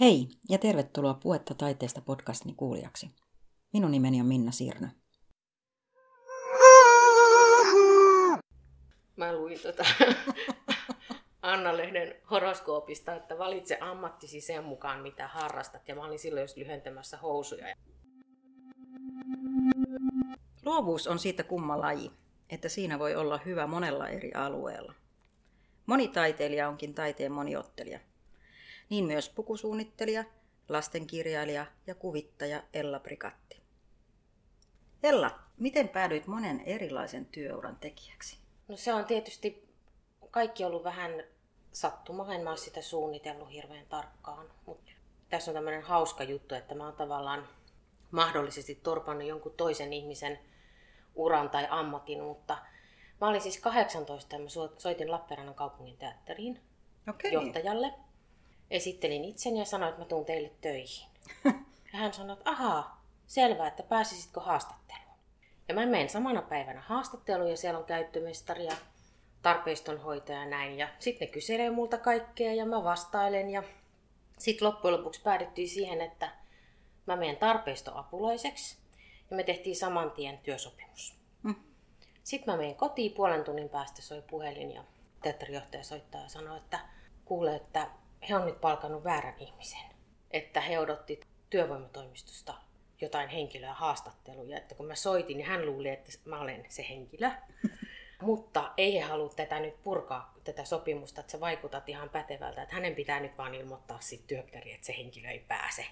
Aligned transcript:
Hei 0.00 0.28
ja 0.48 0.58
tervetuloa 0.58 1.14
Puetta 1.14 1.54
taiteesta 1.54 2.00
podcastini 2.00 2.54
kuulijaksi. 2.54 3.10
Minun 3.72 3.90
nimeni 3.90 4.20
on 4.20 4.26
Minna 4.26 4.52
Sirnö. 4.52 4.88
Mä 9.16 9.32
luin 9.32 9.60
tota 9.60 9.84
Anna-lehden 11.42 12.14
horoskoopista, 12.30 13.14
että 13.14 13.38
valitse 13.38 13.78
ammattisi 13.80 14.40
sen 14.40 14.64
mukaan, 14.64 15.00
mitä 15.00 15.28
harrastat. 15.28 15.88
Ja 15.88 15.94
mä 15.94 16.04
olin 16.04 16.18
silloin 16.18 16.44
just 16.44 16.56
lyhentämässä 16.56 17.16
housuja. 17.16 17.74
Luovuus 20.64 21.06
on 21.06 21.18
siitä 21.18 21.42
kumma 21.42 21.80
laji, 21.80 22.10
että 22.50 22.68
siinä 22.68 22.98
voi 22.98 23.14
olla 23.14 23.40
hyvä 23.44 23.66
monella 23.66 24.08
eri 24.08 24.32
alueella. 24.32 24.94
Moni 25.86 26.08
taiteilija 26.08 26.68
onkin 26.68 26.94
taiteen 26.94 27.32
moniottelija– 27.32 28.00
niin 28.90 29.04
myös 29.04 29.28
pukusuunnittelija, 29.28 30.24
lastenkirjailija 30.68 31.66
ja 31.86 31.94
kuvittaja 31.94 32.62
Ella 32.74 33.00
Brikatti. 33.00 33.62
Ella, 35.02 35.38
miten 35.58 35.88
päädyit 35.88 36.26
monen 36.26 36.60
erilaisen 36.60 37.26
työuran 37.26 37.76
tekijäksi? 37.76 38.38
No 38.68 38.76
se 38.76 38.94
on 38.94 39.04
tietysti 39.04 39.68
kaikki 40.30 40.64
ollut 40.64 40.84
vähän 40.84 41.24
sattumaa, 41.72 42.34
en 42.34 42.40
mä 42.40 42.50
ole 42.50 42.56
sitä 42.56 42.82
suunnitellut 42.82 43.52
hirveän 43.52 43.86
tarkkaan, 43.86 44.50
mutta 44.66 44.92
tässä 45.28 45.50
on 45.50 45.54
tämmöinen 45.54 45.82
hauska 45.82 46.24
juttu, 46.24 46.54
että 46.54 46.74
mä 46.74 46.84
oon 46.84 46.96
tavallaan 46.96 47.48
mahdollisesti 48.10 48.74
torpannut 48.74 49.28
jonkun 49.28 49.54
toisen 49.56 49.92
ihmisen 49.92 50.38
uran 51.14 51.50
tai 51.50 51.66
ammatin, 51.70 52.22
mutta 52.22 52.58
mä 53.20 53.28
olin 53.28 53.40
siis 53.40 53.58
18 53.58 54.36
ja 54.36 54.42
mä 54.42 54.48
soitin 54.78 55.10
Lappeenrannan 55.10 55.54
kaupungin 55.54 55.96
teatteriin 55.96 56.60
okay. 57.08 57.30
johtajalle 57.30 57.94
esittelin 58.72 59.24
itseni 59.24 59.58
ja 59.58 59.64
sanoin, 59.64 59.90
että 59.90 60.02
mä 60.02 60.08
tuun 60.08 60.24
teille 60.24 60.50
töihin. 60.60 61.08
Ja 61.92 61.98
hän 61.98 62.12
sanoi, 62.12 62.36
että 62.36 62.50
ahaa, 62.50 63.04
selvä, 63.26 63.66
että 63.66 63.82
pääsisitkö 63.82 64.40
haastatteluun. 64.40 65.16
Ja 65.68 65.74
mä 65.74 65.86
menen 65.86 66.08
samana 66.08 66.42
päivänä 66.42 66.80
haastatteluun 66.80 67.50
ja 67.50 67.56
siellä 67.56 67.78
on 67.78 67.84
käyttömestari 67.84 68.64
ja 68.64 68.76
tarpeistonhoitaja 69.42 70.38
ja 70.38 70.46
näin. 70.46 70.78
Ja 70.78 70.88
sitten 70.98 71.26
ne 71.26 71.32
kyselee 71.32 71.70
multa 71.70 71.98
kaikkea 71.98 72.54
ja 72.54 72.66
mä 72.66 72.84
vastailen. 72.84 73.50
Ja 73.50 73.62
sitten 74.38 74.68
loppujen 74.68 74.98
lopuksi 74.98 75.22
päädyttiin 75.22 75.68
siihen, 75.68 76.00
että 76.00 76.30
mä 77.06 77.16
menen 77.16 77.36
tarpeistoapulaiseksi 77.36 78.76
ja 79.30 79.36
me 79.36 79.42
tehtiin 79.42 79.76
saman 79.76 80.10
tien 80.10 80.38
työsopimus. 80.38 81.14
Mm. 81.42 81.54
Sitten 82.22 82.54
mä 82.54 82.58
menen 82.58 82.74
kotiin 82.74 83.12
puolen 83.12 83.44
tunnin 83.44 83.68
päästä 83.68 84.02
soi 84.02 84.22
puhelin 84.30 84.74
ja 84.74 84.84
teatterijohtaja 85.22 85.84
soittaa 85.84 86.22
ja 86.22 86.28
sanoo, 86.28 86.56
että 86.56 86.78
kuule, 87.24 87.56
että 87.56 87.88
he 88.28 88.36
on 88.36 88.46
nyt 88.46 88.60
palkannut 88.60 89.04
väärän 89.04 89.38
ihmisen. 89.38 89.92
Että 90.30 90.60
he 90.60 90.78
odotti 90.78 91.20
työvoimatoimistosta 91.50 92.54
jotain 93.00 93.28
henkilöä 93.28 93.74
haastatteluja. 93.74 94.56
Että 94.56 94.74
kun 94.74 94.86
mä 94.86 94.94
soitin, 94.94 95.36
niin 95.36 95.46
hän 95.46 95.66
luuli, 95.66 95.88
että 95.88 96.12
mä 96.24 96.40
olen 96.40 96.64
se 96.68 96.86
henkilö. 96.88 97.30
Mutta 98.22 98.72
ei 98.76 98.94
he 98.94 99.00
halua 99.00 99.28
tätä 99.28 99.60
nyt 99.60 99.82
purkaa, 99.82 100.34
tätä 100.44 100.64
sopimusta, 100.64 101.20
että 101.20 101.32
sä 101.32 101.40
vaikutat 101.40 101.88
ihan 101.88 102.08
pätevältä. 102.08 102.62
Että 102.62 102.74
hänen 102.74 102.94
pitää 102.94 103.20
nyt 103.20 103.38
vaan 103.38 103.54
ilmoittaa 103.54 104.00
sitten 104.00 104.28
työkkäri, 104.28 104.72
että 104.72 104.86
se 104.86 104.96
henkilö 104.96 105.28
ei 105.28 105.38
pääse. 105.38 105.86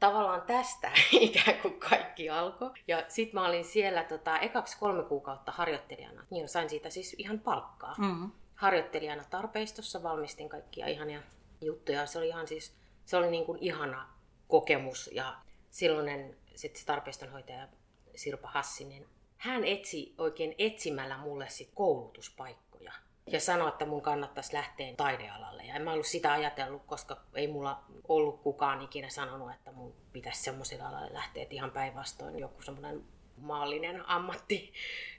Tavallaan 0.00 0.42
tästä 0.42 0.92
ikään 1.12 1.58
kuin 1.62 1.80
kaikki 1.80 2.30
alkoi. 2.30 2.70
Ja 2.88 3.04
sitten 3.08 3.40
mä 3.40 3.46
olin 3.46 3.64
siellä 3.64 4.04
tota, 4.04 4.38
ekaksi 4.38 4.78
kolme 4.78 5.02
kuukautta 5.02 5.52
harjoittelijana. 5.52 6.26
Niin 6.30 6.48
sain 6.48 6.70
siitä 6.70 6.90
siis 6.90 7.14
ihan 7.18 7.40
palkkaa. 7.40 7.94
Mm-hmm. 7.98 8.30
Harjoittelijana 8.54 9.24
tarpeistossa 9.30 10.02
valmistin 10.02 10.48
kaikkia 10.48 10.86
ihania 10.86 11.22
juttuja. 11.60 12.06
Se 12.06 12.18
oli 12.18 12.28
ihan 12.28 12.48
siis, 12.48 12.74
se 13.04 13.16
oli 13.16 13.30
niin 13.30 13.46
kuin 13.46 13.58
ihana 13.60 14.08
kokemus 14.48 15.10
ja 15.12 15.36
silloinen 15.70 16.36
sit 16.54 16.76
se 16.76 16.86
tarpeistonhoitaja 16.86 17.68
Sirpa 18.16 18.48
Hassinen, 18.48 19.06
hän 19.36 19.64
etsi 19.64 20.14
oikein 20.18 20.54
etsimällä 20.58 21.18
mulle 21.18 21.48
sit 21.48 21.70
koulutuspaikkoja 21.74 22.92
ja 23.26 23.40
sanoi, 23.40 23.68
että 23.68 23.86
mun 23.86 24.02
kannattaisi 24.02 24.54
lähteä 24.54 24.94
taidealalle. 24.96 25.62
Ja 25.62 25.74
en 25.74 25.82
mä 25.82 25.92
ollut 25.92 26.06
sitä 26.06 26.32
ajatellut, 26.32 26.82
koska 26.86 27.20
ei 27.34 27.48
mulla 27.48 27.84
ollut 28.08 28.42
kukaan 28.42 28.82
ikinä 28.82 29.08
sanonut, 29.08 29.52
että 29.52 29.72
mun 29.72 29.94
pitäisi 30.12 30.42
semmoiselle 30.42 30.84
alalle 30.84 31.14
lähteä, 31.14 31.42
että 31.42 31.54
ihan 31.54 31.70
päinvastoin 31.70 32.38
joku 32.38 32.62
semmoinen 32.62 33.04
maallinen 33.36 34.08
ammatti. 34.08 34.72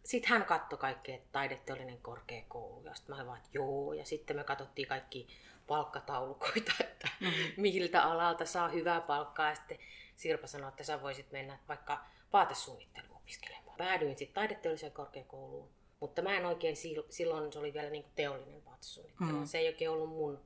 Sitten 0.03 0.29
hän 0.29 0.45
katsoi 0.45 0.79
kaikkea 0.79 1.17
taideteollinen 1.31 1.97
korkeakoulu 1.97 2.85
ja 2.85 2.95
sitten 2.95 3.15
mä 3.15 3.15
olin 3.15 3.27
vaan, 3.27 3.37
että 3.37 3.49
joo. 3.53 3.93
Ja 3.93 4.05
sitten 4.05 4.35
me 4.35 4.43
katsottiin 4.43 4.87
kaikki 4.87 5.27
palkkataulukoita, 5.67 6.71
että 6.79 7.09
mm-hmm. 7.19 7.53
miltä 7.57 8.03
alalta 8.03 8.45
saa 8.45 8.69
hyvää 8.69 9.01
palkkaa. 9.01 9.49
Ja 9.49 9.55
sitten 9.55 9.77
Sirpa 10.15 10.47
sanoi, 10.47 10.69
että 10.69 10.83
sä 10.83 11.01
voisit 11.01 11.31
mennä 11.31 11.59
vaikka 11.67 12.05
vaatesuunnitteluun 12.33 13.17
opiskelemaan. 13.17 13.77
Päädyin 13.77 14.17
sitten 14.17 14.35
taideteolliseen 14.35 14.91
korkeakouluun, 14.91 15.69
mutta 15.99 16.21
mä 16.21 16.37
en 16.37 16.45
oikein 16.45 16.75
silloin, 17.09 17.53
se 17.53 17.59
oli 17.59 17.73
vielä 17.73 17.89
niin 17.89 18.05
teollinen 18.15 18.65
vaatesuunnittelu. 18.65 19.29
Mm-hmm. 19.29 19.45
Se 19.45 19.57
ei 19.57 19.67
oikein 19.67 19.91
ollut 19.91 20.09
mun 20.09 20.39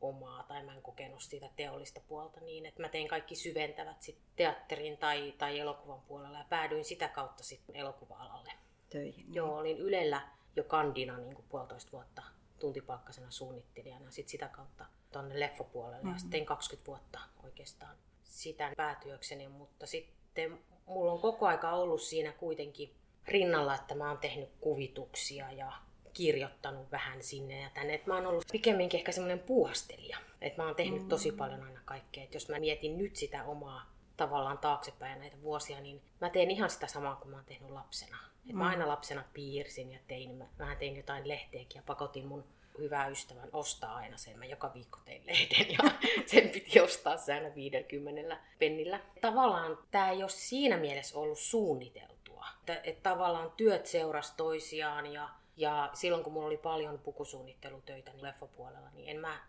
omaa 0.00 0.42
tai 0.42 0.62
mä 0.62 0.74
en 0.74 0.82
kokenut 0.82 1.22
sitä 1.22 1.50
teollista 1.56 2.00
puolta 2.08 2.40
niin, 2.40 2.66
että 2.66 2.82
mä 2.82 2.88
tein 2.88 3.08
kaikki 3.08 3.34
syventävät 3.34 4.02
sit 4.02 4.18
teatterin 4.36 4.96
tai, 4.96 5.34
tai 5.38 5.58
elokuvan 5.58 6.00
puolella 6.00 6.38
ja 6.38 6.44
päädyin 6.48 6.84
sitä 6.84 7.08
kautta 7.08 7.44
sitten 7.44 7.76
elokuva-alalle. 7.76 8.52
Töihin. 8.90 9.26
Niin. 9.26 9.34
Joo, 9.34 9.56
olin 9.56 9.78
Ylellä 9.78 10.28
jo 10.56 10.64
kandina 10.64 11.18
niin 11.18 11.34
kuin 11.34 11.46
puolitoista 11.48 11.92
vuotta 11.92 12.22
tuntipalkkasena 12.58 13.30
suunnittelijana 13.30 14.10
sit 14.10 14.28
sitä 14.28 14.48
kautta 14.48 14.86
tuonne 15.12 15.40
leffopuolelle 15.40 15.96
mm-hmm. 15.96 16.12
ja 16.12 16.18
sitten 16.18 16.46
20 16.46 16.86
vuotta 16.86 17.20
oikeastaan 17.42 17.96
sitä 18.24 18.72
päätyökseni, 18.76 19.48
mutta 19.48 19.86
sitten 19.86 20.58
mulla 20.86 21.12
on 21.12 21.20
koko 21.20 21.46
aika 21.46 21.72
ollut 21.72 22.02
siinä 22.02 22.32
kuitenkin 22.32 22.94
rinnalla, 23.28 23.74
että 23.74 23.94
mä 23.94 24.08
oon 24.08 24.18
tehnyt 24.18 24.48
kuvituksia 24.60 25.52
ja 25.52 25.72
kirjoittanut 26.12 26.92
vähän 26.92 27.22
sinne 27.22 27.60
ja 27.60 27.70
tänne. 27.74 27.94
Et 27.94 28.06
mä 28.06 28.14
oon 28.14 28.26
ollut 28.26 28.44
pikemminkin 28.52 28.98
ehkä 28.98 29.12
semmoinen 29.12 29.38
puuhastelija. 29.38 30.18
Että 30.40 30.62
mä 30.62 30.66
oon 30.66 30.76
tehnyt 30.76 31.02
mm. 31.02 31.08
tosi 31.08 31.32
paljon 31.32 31.62
aina 31.62 31.80
kaikkea. 31.84 32.24
Et 32.24 32.34
jos 32.34 32.48
mä 32.48 32.58
mietin 32.58 32.98
nyt 32.98 33.16
sitä 33.16 33.44
omaa 33.44 33.94
tavallaan 34.16 34.58
taaksepäin 34.58 35.18
näitä 35.18 35.42
vuosia, 35.42 35.80
niin 35.80 36.02
mä 36.20 36.30
teen 36.30 36.50
ihan 36.50 36.70
sitä 36.70 36.86
samaa 36.86 37.16
kuin 37.16 37.30
mä 37.30 37.36
oon 37.36 37.44
tehnyt 37.44 37.70
lapsena. 37.70 38.16
Et 38.48 38.52
mm. 38.52 38.58
Mä 38.58 38.68
aina 38.68 38.88
lapsena 38.88 39.24
piirsin 39.32 39.92
ja 39.92 39.98
tein, 40.08 40.34
mä, 40.34 40.46
mä 40.58 40.76
tein 40.76 40.96
jotain 40.96 41.28
lehteäkin 41.28 41.78
ja 41.78 41.82
pakotin 41.86 42.26
mun 42.26 42.44
hyvää 42.78 43.08
ystävän 43.08 43.48
ostaa 43.52 43.96
aina 43.96 44.16
sen. 44.16 44.38
Mä 44.38 44.44
joka 44.44 44.74
viikko 44.74 44.98
tein 45.04 45.26
lehden 45.26 45.70
ja 45.70 45.90
sen 46.26 46.48
piti 46.48 46.80
ostaa 46.80 47.16
se 47.16 47.34
aina 47.34 47.54
50 47.54 48.36
pennillä. 48.58 49.00
Tavallaan 49.20 49.78
tämä 49.90 50.10
ei 50.10 50.22
ole 50.22 50.30
siinä 50.30 50.76
mielessä 50.76 51.18
ollut 51.18 51.38
suunniteltua. 51.38 52.46
Että, 52.60 52.80
et 52.84 53.02
tavallaan 53.02 53.52
työt 53.56 53.86
seurasi 53.86 54.32
toisiaan 54.36 55.12
ja, 55.12 55.28
ja 55.56 55.90
silloin 55.92 56.24
kun 56.24 56.32
mulla 56.32 56.46
oli 56.46 56.56
paljon 56.56 56.98
pukusuunnittelutöitä 56.98 58.12
niin 58.12 58.22
leffopuolella, 58.22 58.90
niin 58.90 59.08
en 59.08 59.16
mä, 59.16 59.40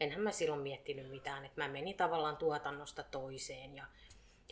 enhän 0.00 0.20
mä 0.20 0.32
silloin 0.32 0.62
miettinyt 0.62 1.10
mitään. 1.10 1.44
Että 1.44 1.60
mä 1.62 1.68
menin 1.68 1.96
tavallaan 1.96 2.36
tuotannosta 2.36 3.02
toiseen 3.02 3.74
ja 3.74 3.84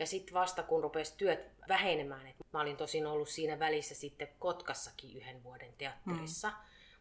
ja 0.01 0.07
sitten 0.07 0.35
vasta 0.35 0.63
kun 0.63 0.83
rupesi 0.83 1.15
työt 1.17 1.41
vähenemään, 1.69 2.27
että 2.27 2.45
mä 2.53 2.61
olin 2.61 2.77
tosin 2.77 3.07
ollut 3.07 3.29
siinä 3.29 3.59
välissä 3.59 3.95
sitten 3.95 4.29
Kotkassakin 4.39 5.17
yhden 5.17 5.43
vuoden 5.43 5.73
teatterissa, 5.79 6.49
mm. 6.49 6.55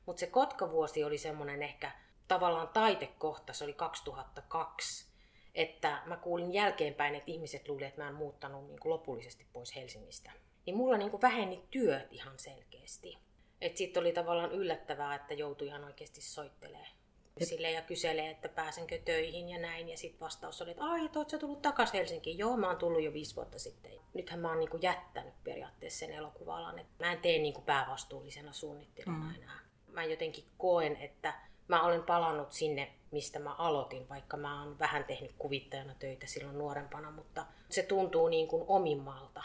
mutta 0.05 0.19
se 0.19 0.27
Kotkavuosi 0.27 1.03
oli 1.03 1.17
semmoinen 1.17 1.63
ehkä 1.63 1.91
tavallaan 2.27 2.67
taitekohta, 2.67 3.53
se 3.53 3.63
oli 3.63 3.73
2002, 3.73 5.07
että 5.55 6.01
mä 6.05 6.17
kuulin 6.17 6.53
jälkeenpäin, 6.53 7.15
että 7.15 7.31
ihmiset 7.31 7.67
luulivat, 7.67 7.89
että 7.89 8.01
mä 8.01 8.07
en 8.07 8.15
muuttanut 8.15 8.67
niin 8.67 8.79
kuin 8.79 8.89
lopullisesti 8.89 9.45
pois 9.53 9.75
Helsingistä. 9.75 10.31
Niin 10.65 10.77
mulla 10.77 10.97
niin 10.97 11.11
kuin 11.11 11.21
väheni 11.21 11.63
työt 11.71 12.07
ihan 12.11 12.39
selkeästi. 12.39 13.17
Että 13.61 13.77
sitten 13.77 14.01
oli 14.01 14.11
tavallaan 14.11 14.51
yllättävää, 14.51 15.15
että 15.15 15.33
joutui 15.33 15.67
ihan 15.67 15.83
oikeasti 15.83 16.21
soittelemaan 16.21 17.04
sille 17.43 17.71
ja 17.71 17.81
kyselee, 17.81 18.29
että 18.29 18.49
pääsenkö 18.49 18.97
töihin 19.05 19.49
ja 19.49 19.59
näin. 19.59 19.89
Ja 19.89 19.97
sitten 19.97 20.19
vastaus 20.19 20.61
oli, 20.61 20.71
että 20.71 20.83
ai, 20.83 21.05
et 21.05 21.29
sä 21.29 21.37
tullut 21.37 21.61
takaisin 21.61 21.97
Helsinkiin? 21.97 22.37
Joo, 22.37 22.57
mä 22.57 22.67
oon 22.67 22.77
tullut 22.77 23.03
jo 23.03 23.13
viisi 23.13 23.35
vuotta 23.35 23.59
sitten. 23.59 23.91
Nythän 24.13 24.39
mä 24.39 24.49
oon 24.49 24.59
niinku 24.59 24.77
jättänyt 24.81 25.33
periaatteessa 25.43 25.99
sen 25.99 26.11
elokuva-alan. 26.11 26.79
Et 26.79 26.87
mä 26.99 27.11
en 27.11 27.17
tee 27.17 27.37
niinku 27.37 27.61
päävastuullisena 27.61 28.53
suunnittelijana 28.53 29.25
mm. 29.25 29.35
enää. 29.35 29.59
Mä 29.87 30.03
jotenkin 30.03 30.45
koen, 30.57 30.95
että 30.95 31.33
mä 31.67 31.83
olen 31.83 32.03
palannut 32.03 32.51
sinne, 32.51 32.93
mistä 33.11 33.39
mä 33.39 33.53
aloitin, 33.53 34.09
vaikka 34.09 34.37
mä 34.37 34.61
oon 34.61 34.79
vähän 34.79 35.03
tehnyt 35.03 35.31
kuvittajana 35.37 35.95
töitä 35.99 36.27
silloin 36.27 36.57
nuorempana, 36.57 37.11
mutta 37.11 37.45
se 37.69 37.83
tuntuu 37.83 38.27
niin 38.27 38.47
kuin 38.47 38.63
omimmalta. 38.67 39.43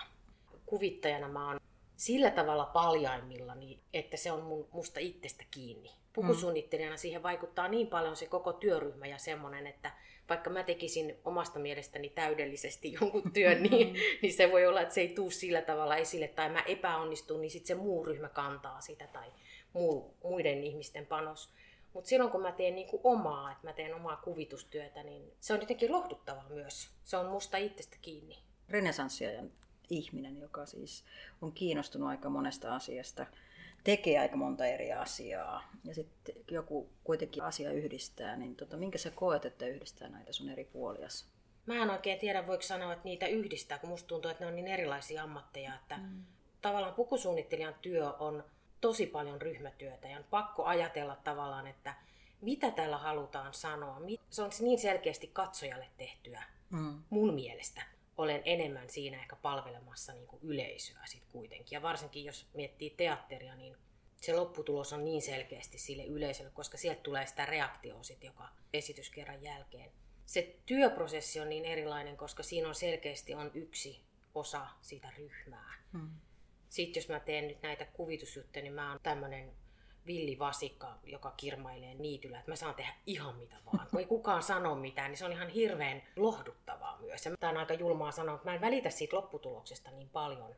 Kuvittajana 0.66 1.28
mä 1.28 1.48
oon 1.48 1.60
sillä 1.96 2.30
tavalla 2.30 2.64
paljaimmillani, 2.64 3.80
että 3.94 4.16
se 4.16 4.32
on 4.32 4.42
mun, 4.42 4.68
musta 4.72 5.00
itsestä 5.00 5.44
kiinni 5.50 5.99
pukusuunnittelijana 6.12 6.96
siihen 6.96 7.22
vaikuttaa 7.22 7.68
niin 7.68 7.86
paljon 7.86 8.16
se 8.16 8.26
koko 8.26 8.52
työryhmä 8.52 9.06
ja 9.06 9.18
semmoinen, 9.18 9.66
että 9.66 9.90
vaikka 10.28 10.50
mä 10.50 10.62
tekisin 10.62 11.16
omasta 11.24 11.58
mielestäni 11.58 12.08
täydellisesti 12.08 12.92
jonkun 13.00 13.32
työn, 13.32 13.62
niin, 13.62 13.96
niin 14.22 14.32
se 14.32 14.52
voi 14.52 14.66
olla, 14.66 14.80
että 14.80 14.94
se 14.94 15.00
ei 15.00 15.08
tuu 15.08 15.30
sillä 15.30 15.62
tavalla 15.62 15.96
esille 15.96 16.28
tai 16.28 16.48
mä 16.48 16.60
epäonnistun, 16.60 17.40
niin 17.40 17.50
sitten 17.50 17.76
se 17.76 17.82
muu 17.82 18.04
ryhmä 18.04 18.28
kantaa 18.28 18.80
sitä 18.80 19.06
tai 19.06 19.28
muu, 19.72 20.14
muiden 20.24 20.64
ihmisten 20.64 21.06
panos. 21.06 21.52
Mutta 21.92 22.08
silloin 22.08 22.30
kun 22.30 22.42
mä 22.42 22.52
teen 22.52 22.74
niinku 22.74 23.00
omaa, 23.04 23.52
että 23.52 23.66
mä 23.66 23.72
teen 23.72 23.94
omaa 23.94 24.16
kuvitustyötä, 24.16 25.02
niin 25.02 25.32
se 25.40 25.52
on 25.52 25.60
jotenkin 25.60 25.92
lohduttavaa 25.92 26.48
myös. 26.48 26.90
Se 27.04 27.16
on 27.16 27.26
musta 27.26 27.56
itsestä 27.56 27.96
kiinni. 28.02 28.38
Renesanssiajan 28.68 29.52
ihminen, 29.90 30.40
joka 30.40 30.66
siis 30.66 31.04
on 31.42 31.52
kiinnostunut 31.52 32.08
aika 32.08 32.30
monesta 32.30 32.74
asiasta, 32.74 33.26
tekee 33.84 34.18
aika 34.18 34.36
monta 34.36 34.66
eri 34.66 34.92
asiaa 34.92 35.70
ja 35.84 35.94
sitten 35.94 36.34
joku 36.50 36.90
kuitenkin 37.04 37.42
asia 37.42 37.72
yhdistää, 37.72 38.36
niin 38.36 38.56
tota, 38.56 38.76
minkä 38.76 38.98
sä 38.98 39.10
koet, 39.10 39.44
että 39.44 39.66
yhdistää 39.66 40.08
näitä 40.08 40.32
sun 40.32 40.48
eri 40.48 40.64
puolias? 40.64 41.26
Mä 41.66 41.82
en 41.82 41.90
oikein 41.90 42.18
tiedä, 42.18 42.46
voiko 42.46 42.62
sanoa, 42.62 42.92
että 42.92 43.04
niitä 43.04 43.26
yhdistää, 43.26 43.78
kun 43.78 43.90
musta 43.90 44.06
tuntuu, 44.06 44.30
että 44.30 44.44
ne 44.44 44.48
on 44.48 44.56
niin 44.56 44.66
erilaisia 44.66 45.22
ammatteja, 45.22 45.74
että 45.74 45.96
mm. 45.96 46.24
tavallaan 46.62 46.94
pukusuunnittelijan 46.94 47.74
työ 47.82 48.12
on 48.12 48.44
tosi 48.80 49.06
paljon 49.06 49.42
ryhmätyötä 49.42 50.08
ja 50.08 50.18
on 50.18 50.24
pakko 50.30 50.64
ajatella 50.64 51.16
tavallaan, 51.16 51.66
että 51.66 51.94
mitä 52.40 52.70
täällä 52.70 52.98
halutaan 52.98 53.54
sanoa. 53.54 54.00
Se 54.30 54.42
on 54.42 54.50
niin 54.60 54.78
selkeästi 54.78 55.30
katsojalle 55.32 55.86
tehtyä 55.96 56.42
mm. 56.70 57.02
mun 57.10 57.34
mielestä. 57.34 57.82
Olen 58.20 58.42
enemmän 58.44 58.90
siinä 58.90 59.20
ehkä 59.20 59.36
palvelemassa 59.36 60.12
niin 60.12 60.26
kuin 60.26 60.42
yleisöä 60.42 61.00
sit 61.04 61.22
kuitenkin. 61.32 61.76
Ja 61.76 61.82
varsinkin 61.82 62.24
jos 62.24 62.46
miettii 62.54 62.90
teatteria, 62.90 63.56
niin 63.56 63.76
se 64.20 64.32
lopputulos 64.36 64.92
on 64.92 65.04
niin 65.04 65.22
selkeästi 65.22 65.78
sille 65.78 66.04
yleisölle, 66.04 66.50
koska 66.50 66.78
sieltä 66.78 67.00
tulee 67.00 67.26
sitä 67.26 67.46
reaktioa 67.46 68.02
sit 68.02 68.24
joka 68.24 68.48
esityskerran 68.72 69.42
jälkeen. 69.42 69.90
Se 70.26 70.56
työprosessi 70.66 71.40
on 71.40 71.48
niin 71.48 71.64
erilainen, 71.64 72.16
koska 72.16 72.42
siinä 72.42 72.68
on 72.68 72.74
selkeästi 72.74 73.34
on 73.34 73.50
yksi 73.54 74.00
osa 74.34 74.66
siitä 74.80 75.12
ryhmää. 75.18 75.74
Mm. 75.92 76.10
Sitten 76.68 77.00
jos 77.00 77.08
mä 77.08 77.20
teen 77.20 77.48
nyt 77.48 77.62
näitä 77.62 77.84
kuvitusjuttuja, 77.84 78.62
niin 78.62 78.72
mä 78.74 78.90
oon 78.90 79.00
tämmönen 79.02 79.52
villivasikka, 80.06 80.98
joka 81.04 81.34
kirmailee 81.36 81.94
niityllä, 81.94 82.38
että 82.38 82.50
mä 82.50 82.56
saan 82.56 82.74
tehdä 82.74 82.94
ihan 83.06 83.36
mitä 83.36 83.56
vaan. 83.66 83.86
Kun 83.90 84.00
ei 84.00 84.06
kukaan 84.06 84.42
sano 84.42 84.74
mitään, 84.74 85.10
niin 85.10 85.18
se 85.18 85.24
on 85.24 85.32
ihan 85.32 85.48
hirveän 85.48 86.02
lohduttavaa 86.16 86.98
myös. 87.00 87.26
Ja 87.26 87.36
tämä 87.40 87.50
on 87.50 87.56
aika 87.56 87.74
julmaa 87.74 88.12
sanoa, 88.12 88.34
että 88.34 88.48
mä 88.48 88.54
en 88.54 88.60
välitä 88.60 88.90
siitä 88.90 89.16
lopputuloksesta 89.16 89.90
niin 89.90 90.08
paljon. 90.08 90.54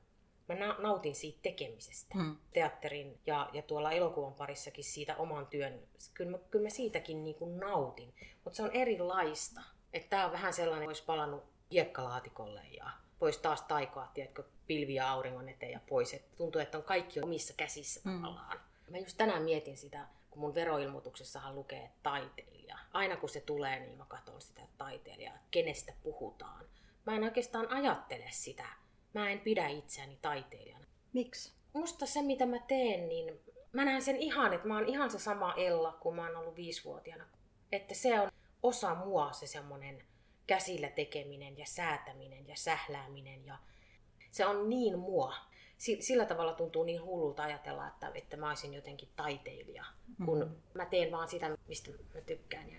Mä 0.49 0.55
nautin 0.79 1.15
siitä 1.15 1.39
tekemisestä. 1.43 2.15
Hmm. 2.15 2.37
Teatterin 2.53 3.21
ja, 3.27 3.51
ja 3.53 3.63
tuolla 3.63 3.93
elokuvan 3.93 4.35
parissakin 4.35 4.85
siitä 4.85 5.17
oman 5.17 5.47
työn. 5.47 5.81
Kyllä 6.15 6.31
mä, 6.31 6.39
kyllä 6.51 6.63
mä 6.63 6.71
siitäkin 6.71 7.25
niin 7.25 7.37
kuin 7.37 7.61
nautin. 7.61 8.15
Mutta 8.45 8.57
se 8.57 8.63
on 8.63 8.71
erilaista. 8.73 9.61
Että 9.93 10.11
tää 10.11 10.27
on 10.27 10.33
vähän 10.33 10.53
sellainen, 10.53 10.89
olisi 10.89 11.05
palannut 11.05 11.45
hiekkalaatikolle 11.71 12.63
ja 12.77 12.91
pois 13.19 13.39
taas 13.39 13.63
taikoa, 13.63 14.07
tiedätkö, 14.15 14.45
pilviä 14.67 15.11
auringon 15.11 15.49
eteen 15.49 15.73
ja 15.73 15.81
pois. 15.89 16.15
Et 16.15 16.37
tuntuu, 16.37 16.61
että 16.61 16.79
on 16.79 16.85
kaikki 16.85 17.21
omissa 17.21 17.55
käsissä 17.57 18.01
mm. 18.05 18.23
tavallaan. 18.23 18.61
Mä 18.93 18.99
just 18.99 19.17
tänään 19.17 19.43
mietin 19.43 19.77
sitä, 19.77 20.07
kun 20.31 20.41
mun 20.41 20.55
veroilmoituksessahan 20.55 21.55
lukee 21.55 21.91
taiteilija. 22.03 22.79
Aina 22.93 23.17
kun 23.17 23.29
se 23.29 23.41
tulee, 23.41 23.81
niin 23.81 23.99
mä 23.99 24.05
katson 24.09 24.41
sitä 24.41 24.63
taiteilijaa, 24.79 25.39
kenestä 25.51 25.93
puhutaan. 26.03 26.65
Mä 27.07 27.17
en 27.17 27.25
oikeastaan 27.25 27.69
ajattele 27.69 28.27
sitä. 28.31 28.67
Mä 29.15 29.31
en 29.31 29.41
pidä 29.41 29.69
itseäni 29.69 30.19
taiteilijana. 30.23 30.87
Miksi? 31.13 31.53
Musta 31.73 32.07
se, 32.07 32.23
mitä 32.23 32.47
mä 32.47 32.59
teen, 32.59 33.09
niin 33.09 33.41
mä 33.73 33.85
näen 33.85 34.03
sen 34.03 34.17
ihan, 34.17 34.53
että 34.53 34.69
mä 34.69 34.75
oon 34.75 34.89
ihan 34.89 35.11
se 35.11 35.19
sama 35.19 35.55
Ella, 35.55 35.93
kun 35.93 36.17
mä 36.17 36.27
oon 36.27 36.37
ollut 36.37 36.57
viisivuotiaana. 36.57 37.25
Että 37.73 37.95
se 37.95 38.21
on 38.21 38.31
osa 38.63 38.95
mua 38.95 39.33
se 39.33 39.47
semmonen 39.47 40.05
käsillä 40.47 40.89
tekeminen 40.89 41.59
ja 41.59 41.67
säätäminen 41.67 42.49
ja 42.49 42.57
sählääminen 42.57 43.47
ja 43.47 43.59
se 44.31 44.47
on 44.47 44.71
niin 44.71 44.99
mua. 44.99 45.35
Sillä 46.01 46.25
tavalla 46.25 46.53
tuntuu 46.53 46.85
niin 46.85 47.05
hullulta 47.05 47.43
ajatella, 47.43 47.89
että, 47.89 48.11
että 48.15 48.37
mä 48.37 48.49
olisin 48.49 48.75
jotenkin 48.75 49.09
taiteilija, 49.17 49.85
kun 50.25 50.39
mm-hmm. 50.39 50.57
mä 50.75 50.87
teen 50.87 51.13
vaan 51.13 51.29
sitä, 51.29 51.57
mistä 51.69 51.91
mä 52.15 52.21
tykkään 52.21 52.71
ja 52.71 52.79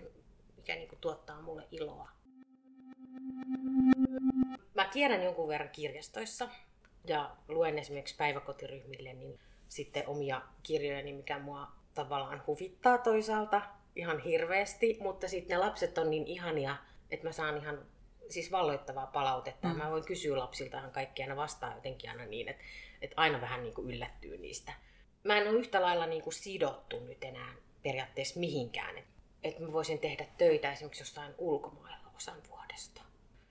mikä 0.56 0.74
niin 0.74 0.88
kuin 0.88 0.98
tuottaa 1.00 1.42
mulle 1.42 1.68
iloa. 1.70 2.08
Mä 4.74 4.84
kierrän 4.84 5.24
jonkun 5.24 5.48
verran 5.48 5.68
kirjastoissa 5.68 6.48
ja 7.06 7.36
luen 7.48 7.78
esimerkiksi 7.78 8.16
päiväkotiryhmille 8.16 9.12
niin 9.12 9.40
sitten 9.68 10.08
omia 10.08 10.42
kirjoja, 10.62 11.14
mikä 11.14 11.38
mua 11.38 11.72
tavallaan 11.94 12.42
huvittaa 12.46 12.98
toisaalta 12.98 13.62
ihan 13.96 14.18
hirveästi, 14.18 14.98
mutta 15.00 15.28
sitten 15.28 15.58
ne 15.58 15.64
lapset 15.64 15.98
on 15.98 16.10
niin 16.10 16.26
ihania, 16.26 16.76
että 17.10 17.26
mä 17.26 17.32
saan 17.32 17.56
ihan 17.56 17.86
siis 18.28 18.52
valloittavaa 18.52 19.06
palautetta. 19.06 19.68
Mm. 19.68 19.76
Mä 19.76 19.90
voin 19.90 20.04
kysyä 20.04 20.38
lapsilta 20.38 20.78
ihan 20.78 20.90
kaikkia, 20.90 21.26
ne 21.26 21.36
vastaa 21.36 21.74
jotenkin 21.74 22.10
aina 22.10 22.24
niin, 22.24 22.48
että, 22.48 22.64
että 23.02 23.14
aina 23.16 23.40
vähän 23.40 23.62
niin 23.62 23.74
kuin 23.74 23.90
yllättyy 23.90 24.38
niistä. 24.38 24.72
Mä 25.24 25.38
en 25.38 25.48
ole 25.48 25.58
yhtä 25.58 25.82
lailla 25.82 26.06
niin 26.06 26.22
kuin 26.22 26.34
sidottu 26.34 27.00
nyt 27.00 27.24
enää 27.24 27.54
periaatteessa 27.82 28.40
mihinkään. 28.40 28.98
Että, 28.98 29.10
että 29.42 29.62
mä 29.62 29.72
voisin 29.72 29.98
tehdä 29.98 30.26
töitä 30.38 30.72
esimerkiksi 30.72 31.02
jossain 31.02 31.34
ulkomailla 31.38 32.10
osan 32.16 32.38
vuodesta. 32.48 33.00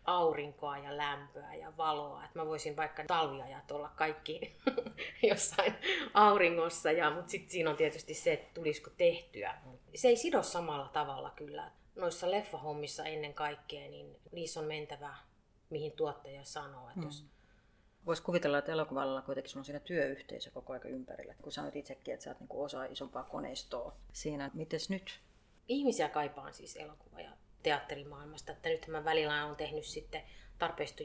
Aurinkoa 0.05 0.77
ja 0.77 0.97
lämpöä 0.97 1.55
ja 1.55 1.77
valoa. 1.77 2.25
Että 2.25 2.39
mä 2.39 2.45
voisin 2.45 2.75
vaikka 2.75 3.03
talviajat 3.07 3.71
olla 3.71 3.89
kaikki 3.89 4.55
jossain 5.29 5.73
auringossa. 6.13 6.91
Ja, 6.91 7.09
mutta 7.09 7.31
sitten 7.31 7.51
siinä 7.51 7.69
on 7.69 7.77
tietysti 7.77 8.13
se, 8.13 8.33
että 8.33 8.53
tulisiko 8.53 8.89
tehtyä. 8.97 9.57
Se 9.95 10.07
ei 10.07 10.15
sido 10.15 10.43
samalla 10.43 10.87
tavalla 10.87 11.29
kyllä 11.35 11.71
noissa 11.95 12.31
leffahommissa 12.31 13.05
ennen 13.05 13.33
kaikkea, 13.33 13.89
niin 13.89 14.19
niissä 14.31 14.59
on 14.59 14.65
mentävä, 14.65 15.15
mihin 15.69 15.91
tuottaja 15.91 16.43
sanoo. 16.43 16.87
Että 16.87 16.99
mm. 16.99 17.05
jos... 17.05 17.25
Voisi 18.05 18.23
kuvitella, 18.23 18.57
että 18.57 18.71
elokuvalla 18.71 19.21
kuitenkin 19.21 19.51
sulla 19.51 19.61
on 19.61 19.65
siinä 19.65 19.79
työyhteisö 19.79 20.51
koko 20.51 20.73
ajan 20.73 20.87
ympärillä. 20.87 21.35
Kun 21.41 21.51
sanoit 21.51 21.75
itsekin, 21.75 22.13
että 22.13 22.23
sä 22.23 22.29
oot 22.29 22.39
niinku 22.39 22.63
osa 22.63 22.85
isompaa 22.85 23.23
koneistoa 23.23 23.95
siinä. 24.13 24.51
Mites 24.53 24.89
nyt? 24.89 25.19
Ihmisiä 25.67 26.09
kaipaan 26.09 26.53
siis 26.53 26.75
elokuva- 26.75 27.21
ja 27.21 27.31
teatterimaailmasta. 27.63 28.51
Että 28.51 28.69
nyt 28.69 28.87
mä 28.87 29.05
välillä 29.05 29.45
on 29.45 29.55
tehnyt 29.55 29.85
sitten 29.85 30.21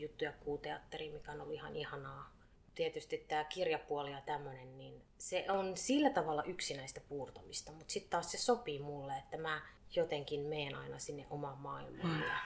juttuja 0.00 0.32
kuuteatteriin, 0.32 1.12
mikä 1.12 1.32
on 1.32 1.40
ollut 1.40 1.54
ihan 1.54 1.76
ihanaa. 1.76 2.37
Tietysti 2.78 3.24
tämä 3.28 3.44
kirjapuoli 3.44 4.12
ja 4.12 4.20
tämmöinen, 4.26 4.78
niin 4.78 5.02
se 5.18 5.44
on 5.48 5.76
sillä 5.76 6.10
tavalla 6.10 6.42
yksinäistä 6.42 7.00
puurtamista, 7.08 7.72
mutta 7.72 7.92
sitten 7.92 8.10
taas 8.10 8.30
se 8.30 8.38
sopii 8.38 8.78
mulle, 8.78 9.12
että 9.18 9.36
mä 9.36 9.62
jotenkin 9.96 10.40
meen 10.40 10.74
aina 10.74 10.98
sinne 10.98 11.26
omaan 11.30 11.58
maailmaan. 11.58 12.08
Mm. 12.08 12.22
Ja 12.22 12.38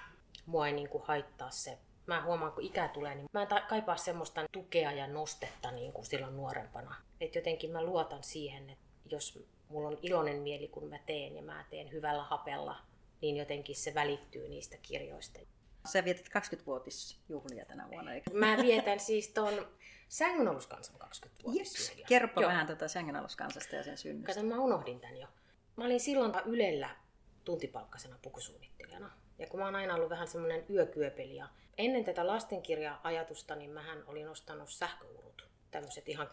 mua 0.46 0.67
ei 0.67 0.73
niin 0.73 0.88
kuin 0.88 1.05
haittaa 1.06 1.50
se. 1.50 1.79
Mä 2.06 2.25
huomaan, 2.25 2.52
kun 2.52 2.64
ikä 2.64 2.88
tulee, 2.88 3.14
niin 3.14 3.26
mä 3.32 3.43
en 3.43 3.49
kaipaa 3.69 3.96
semmoista 3.96 4.44
tukea 4.52 4.93
ja 4.93 5.06
nostetta 5.06 5.70
niin 5.70 5.93
kuin 5.93 6.06
silloin 6.06 6.37
nuorempana. 6.37 6.94
Et 7.20 7.34
jotenkin 7.34 7.70
mä 7.70 7.82
luotan 7.82 8.23
siihen, 8.23 8.70
että 8.70 8.84
jos 9.05 9.46
mulla 9.69 9.88
on 9.88 9.99
iloinen 10.02 10.37
mieli, 10.37 10.69
kun 10.69 10.88
mä 10.88 10.99
teen 11.06 11.37
ja 11.37 11.43
mä 11.43 11.64
teen 11.70 11.93
hyvällä 11.93 12.23
hapella, 12.23 12.76
niin 13.20 13.37
jotenkin 13.37 13.76
se 13.76 13.94
välittyy 13.94 14.49
niistä 14.49 14.76
kirjoista. 14.82 15.40
Sä 15.87 16.05
vietät 16.05 16.27
20-vuotisjuhlia 16.27 17.65
tänä 17.65 17.89
vuonna, 17.91 18.15
eikö? 18.15 18.31
Mä 18.34 18.56
vietän 18.56 19.01
siis 19.01 19.29
ton 19.29 19.69
Sängynaluskansan 20.08 20.96
20-vuotisjuhlia. 21.01 21.98
Yes. 21.98 22.08
Kerropa 22.08 22.41
Joo. 22.41 22.48
vähän 22.48 22.67
tuota 22.67 22.89
Sängynaluskansasta 22.89 23.77
ja 23.77 23.82
sen 23.82 23.98
synnystä. 23.98 24.34
Kato, 24.34 24.46
mä 24.46 24.58
unohdin 24.58 25.01
tän 25.01 25.17
jo. 25.17 25.29
Mä 25.77 25.84
olin 25.84 26.01
silloin 26.01 26.32
Ylellä 26.44 26.96
tuntipalkkasena 27.44 28.19
pukusuunnittelijana. 28.22 29.10
Ja 29.39 29.46
kun 29.46 29.60
mä 29.60 29.67
oon 29.67 29.74
aina 29.74 29.94
ollut 29.94 30.10
vähän 30.10 30.29
semmoinen 30.29 30.65
yökyöpeli 30.70 31.36
ja 31.36 31.48
ennen 31.79 32.05
tätä 32.05 32.27
lastenkirja-ajatusta, 32.27 33.56
niin 33.56 33.70
mähän 33.70 34.05
olin 34.06 34.29
ostanut 34.29 34.70
sähköurut. 34.70 35.48
Tämmöiset 35.70 36.08
ihan 36.08 36.31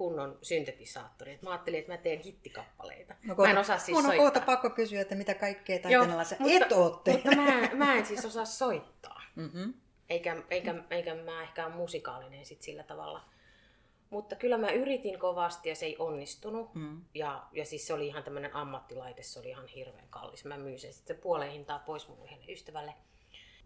kunnon 0.00 0.38
syntetisaattorit. 0.42 1.42
Mä 1.42 1.50
ajattelin, 1.50 1.78
että 1.78 1.92
mä 1.92 1.98
teen 1.98 2.20
hittikappaleita. 2.20 3.14
No, 3.24 3.34
kohta, 3.34 3.48
mä 3.48 3.50
en 3.50 3.58
osaa 3.58 3.78
siis 3.78 3.96
mun 3.96 4.04
on 4.04 4.10
soittaa. 4.10 4.24
kohta 4.24 4.40
pakko 4.46 4.70
kysyä, 4.70 5.00
että 5.00 5.14
mitä 5.14 5.34
kaikkea 5.34 5.78
taiteenalla 5.78 6.24
sä 6.24 6.36
et 6.50 6.72
ootte. 6.72 7.12
Mutta 7.12 7.36
mä, 7.36 7.68
mä 7.74 7.94
en 7.94 8.06
siis 8.06 8.24
osaa 8.24 8.44
soittaa. 8.44 9.22
Mm-hmm. 9.36 9.74
Eikä, 10.08 10.42
eikä, 10.50 10.74
eikä 10.90 11.14
mä 11.14 11.42
ehkä 11.42 11.66
ole 11.66 11.74
musikaalinen 11.74 12.44
sit 12.44 12.62
sillä 12.62 12.82
tavalla. 12.82 13.24
Mutta 14.10 14.36
kyllä 14.36 14.58
mä 14.58 14.70
yritin 14.70 15.18
kovasti 15.18 15.68
ja 15.68 15.74
se 15.74 15.86
ei 15.86 15.96
onnistunut. 15.98 16.74
Mm. 16.74 17.02
Ja, 17.14 17.46
ja 17.52 17.64
siis 17.64 17.86
se 17.86 17.94
oli 17.94 18.06
ihan 18.06 18.22
tämmöinen 18.22 18.56
ammattilaite, 18.56 19.22
se 19.22 19.38
oli 19.38 19.48
ihan 19.48 19.66
hirveän 19.66 20.08
kallis. 20.10 20.44
Mä 20.44 20.58
myin 20.58 20.78
sen 20.78 20.92
sitten 20.92 21.16
puoleen 21.16 21.52
hintaa 21.52 21.78
pois 21.78 22.08
mun 22.08 22.24
yhdelle 22.24 22.52
ystävälle, 22.52 22.94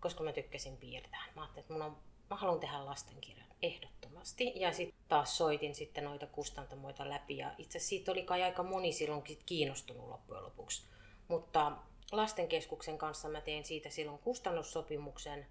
koska 0.01 0.25
mä 0.25 0.33
tykkäsin 0.33 0.77
piirtää. 0.77 1.25
Mä 1.37 1.43
ajattelin, 1.43 1.63
että 1.63 1.73
mun 1.73 1.83
on, 1.83 1.97
mä 2.35 2.39
haluan 2.39 2.61
tehdä 2.61 2.85
lastenkirjan 2.85 3.49
ehdottomasti. 3.63 4.53
Ja 4.55 4.73
sitten 4.73 5.01
taas 5.09 5.37
soitin 5.37 5.75
sitten 5.75 6.05
noita 6.05 6.27
kustantamoita 6.27 7.11
läpi 7.11 7.37
ja 7.37 7.55
itse 7.59 7.79
siitä 7.79 8.13
oli 8.13 8.23
kai 8.23 8.43
aika 8.43 8.63
moni 8.63 8.93
silloin 8.93 9.23
kiinnostunut 9.47 10.09
loppujen 10.09 10.45
lopuksi. 10.45 10.83
Mutta 11.29 11.73
lastenkeskuksen 12.13 12.99
kanssa 12.99 13.29
mä 13.29 13.41
tein 13.41 13.65
siitä 13.65 13.91
silloin 13.91 14.19
kustannussopimuksen. 14.19 15.47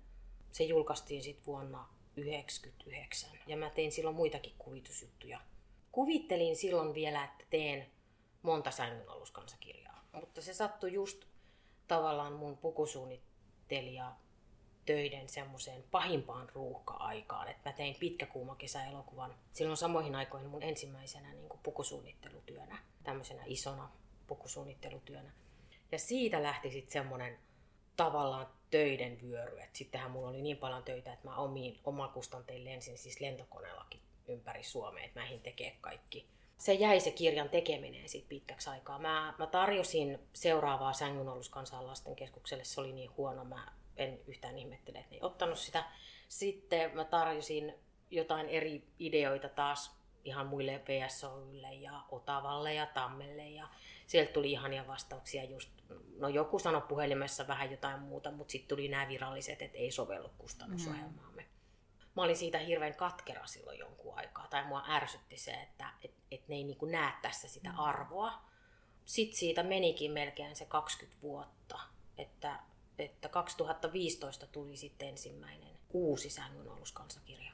Se 0.52 0.64
julkaistiin 0.64 1.24
sitten 1.24 1.46
vuonna 1.46 1.90
99. 2.18 3.30
Ja 3.48 3.58
mä 3.58 3.70
tein 3.70 3.92
silloin 3.92 4.16
muitakin 4.16 4.54
kuvitusjuttuja. 4.58 5.40
Kuvittelin 5.92 6.56
silloin 6.56 6.94
vielä, 6.94 7.24
että 7.24 7.46
teen 7.50 7.88
monta 8.42 8.72
sängyn 8.72 9.10
aluskansakirjaa. 9.10 10.06
Mutta 10.12 10.42
se 10.42 10.54
sattui 10.54 10.94
just 10.94 11.26
tavallaan 11.88 12.34
mun 12.34 12.58
pukusuunnittelija 12.58 14.16
töiden 14.86 15.30
semmoiseen 15.30 15.84
pahimpaan 15.92 16.50
ruuhka-aikaan. 16.50 17.48
Että 17.48 17.70
mä 17.70 17.74
tein 17.74 17.96
pitkäkuuma 17.96 18.56
kesäelokuvan 18.56 19.36
silloin 19.54 19.78
samoihin 19.78 20.16
aikoihin 20.16 20.50
mun 20.50 20.64
ensimmäisenä 20.64 21.34
niin 21.34 21.50
kuin 21.50 21.60
pukusuunnittelutyönä, 21.64 22.78
tämmöisenä 23.04 23.44
isona 23.46 23.90
pukusuunnittelutyönä. 24.28 25.32
Ja 25.92 26.00
siitä 26.00 26.44
lähti 26.44 26.72
sitten 26.72 26.94
semmoinen 26.94 27.40
tavallaan 27.96 28.48
töiden 28.72 29.22
vyöry. 29.22 29.60
Et 29.60 29.76
sittenhän 29.76 30.12
mulla 30.12 30.30
oli 30.30 30.42
niin 30.42 30.58
paljon 30.58 30.84
töitä, 30.84 31.14
että 31.14 31.28
mä 31.28 31.36
omiin 31.36 31.80
omakustantein 31.84 32.66
lensin 32.66 32.98
siis 32.98 33.20
lentokoneellakin 33.20 34.00
ympäri 34.28 34.64
Suomea, 34.64 35.04
että 35.04 35.20
mä 35.20 35.28
tekee 35.44 35.78
kaikki. 35.82 36.28
Se 36.58 36.74
jäi 36.74 37.00
se 37.00 37.12
kirjan 37.12 37.50
tekeminen 37.50 38.10
sitten 38.10 38.30
pitkäksi 38.30 38.70
aikaa. 38.70 39.00
Mä, 39.00 39.34
mä 39.38 39.48
tarjosin 39.48 40.20
seuraavaa 40.34 40.94
sängynolluskansaa 40.94 41.88
lastenkeskukselle, 41.88 42.64
se 42.64 42.82
oli 42.82 42.94
niin 42.94 43.12
huono, 43.18 43.46
mä 43.46 43.72
en 43.98 44.20
yhtään 44.28 44.58
ihmettele, 44.58 45.00
että 45.00 45.16
ei 45.16 45.22
ottanut 45.22 45.60
sitä. 45.60 45.84
Sitten 46.30 46.96
mä 46.96 47.06
tarjosin 47.06 47.74
jotain 48.12 48.50
eri 48.50 48.88
ideoita 49.00 49.50
taas 49.50 50.04
ihan 50.24 50.48
muille 50.48 50.82
VSOYlle 50.88 51.74
ja 51.74 52.04
Otavalle 52.10 52.74
ja 52.74 52.86
Tammelle 52.86 53.50
ja 53.50 53.68
sieltä 54.08 54.34
tuli 54.34 54.52
ihania 54.52 54.88
vastauksia 54.88 55.44
just, 55.44 55.70
no 56.18 56.28
joku 56.28 56.60
sanoi 56.60 56.82
puhelimessa 56.82 57.48
vähän 57.48 57.72
jotain 57.72 58.00
muuta, 58.00 58.32
mutta 58.32 58.52
sitten 58.52 58.68
tuli 58.68 58.88
nämä 58.88 59.08
viralliset, 59.08 59.62
että 59.62 59.78
ei 59.78 59.92
sovellu 59.92 60.30
kustannusohjelmaamme. 60.38 61.42
Mm. 61.42 61.48
Mä 62.16 62.24
olin 62.24 62.38
siitä 62.38 62.58
hirveän 62.58 62.96
katkera 62.96 63.46
silloin 63.46 63.80
jonkun 63.80 64.18
aikaa, 64.18 64.48
tai 64.48 64.66
mua 64.66 64.86
ärsytti 64.90 65.38
se, 65.38 65.52
että 65.52 65.90
et, 66.04 66.14
et 66.32 66.48
ne 66.48 66.56
ei 66.56 66.64
niin 66.64 66.92
näe 66.92 67.14
tässä 67.22 67.48
sitä 67.48 67.70
mm. 67.70 67.80
arvoa. 67.80 68.34
Sitten 69.06 69.38
siitä 69.38 69.64
menikin 69.64 70.12
melkein 70.12 70.56
se 70.56 70.66
20 70.66 71.22
vuotta, 71.22 71.80
että, 72.18 72.60
että 73.00 73.30
2015 73.30 74.48
tuli 74.48 74.78
sitten 74.78 75.08
ensimmäinen 75.08 75.70
uusi 75.94 76.30
sängynoluskansakirja. 76.30 77.54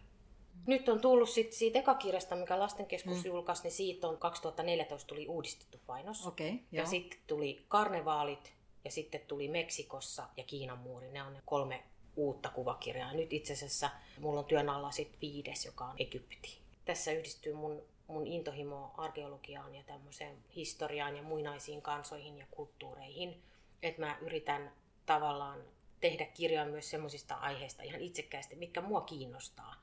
Nyt 0.68 0.90
on 0.90 1.02
tullut 1.02 1.30
sit 1.30 1.54
siitä 1.54 1.80
ekakirjasta, 1.80 2.36
mikä 2.36 2.60
lastenkeskus 2.60 3.18
mm. 3.18 3.26
julkaisi, 3.26 3.64
niin 3.64 3.72
siitä 3.72 4.08
on 4.08 4.18
2014 4.18 5.08
tuli 5.08 5.28
uudistettu 5.28 5.80
painos. 5.88 6.28
Okay, 6.28 6.54
ja 6.72 6.86
sitten 6.86 7.20
tuli 7.28 7.66
karnevaalit 7.68 8.54
ja 8.86 8.92
sitten 8.92 9.22
tuli 9.28 9.48
Meksikossa 9.48 10.28
ja 10.38 10.44
Kiinan 10.44 10.78
muuri. 10.78 11.12
Ne 11.12 11.24
on 11.24 11.34
ne 11.34 11.42
kolme 11.46 11.84
uutta 12.16 12.50
kuvakirjaa. 12.50 13.14
Nyt 13.14 13.34
itse 13.34 13.54
asiassa 13.54 13.90
mulla 14.20 14.40
on 14.40 14.46
työn 14.46 14.70
alla 14.70 14.92
sit 14.92 15.18
viides, 15.22 15.66
joka 15.66 15.86
on 15.86 15.96
Egypti. 16.00 16.58
Tässä 16.86 17.12
yhdistyy 17.12 17.54
mun, 17.54 17.82
mun 18.08 18.28
intohimo 18.28 18.92
arkeologiaan 18.98 19.76
ja 19.76 19.84
tämmöiseen 19.84 20.38
historiaan 20.56 21.16
ja 21.16 21.24
muinaisiin 21.24 21.82
kansoihin 21.82 22.38
ja 22.38 22.46
kulttuureihin. 22.52 23.42
Että 23.84 24.02
mä 24.02 24.18
yritän 24.22 24.72
tavallaan 25.10 25.64
tehdä 26.00 26.26
kirjaa 26.26 26.66
myös 26.66 26.90
semmoisista 26.90 27.36
aiheista 27.36 27.84
ihan 27.84 28.02
itsekkäästi, 28.02 28.56
mitkä 28.56 28.82
mua 28.82 29.02
kiinnostaa 29.02 29.76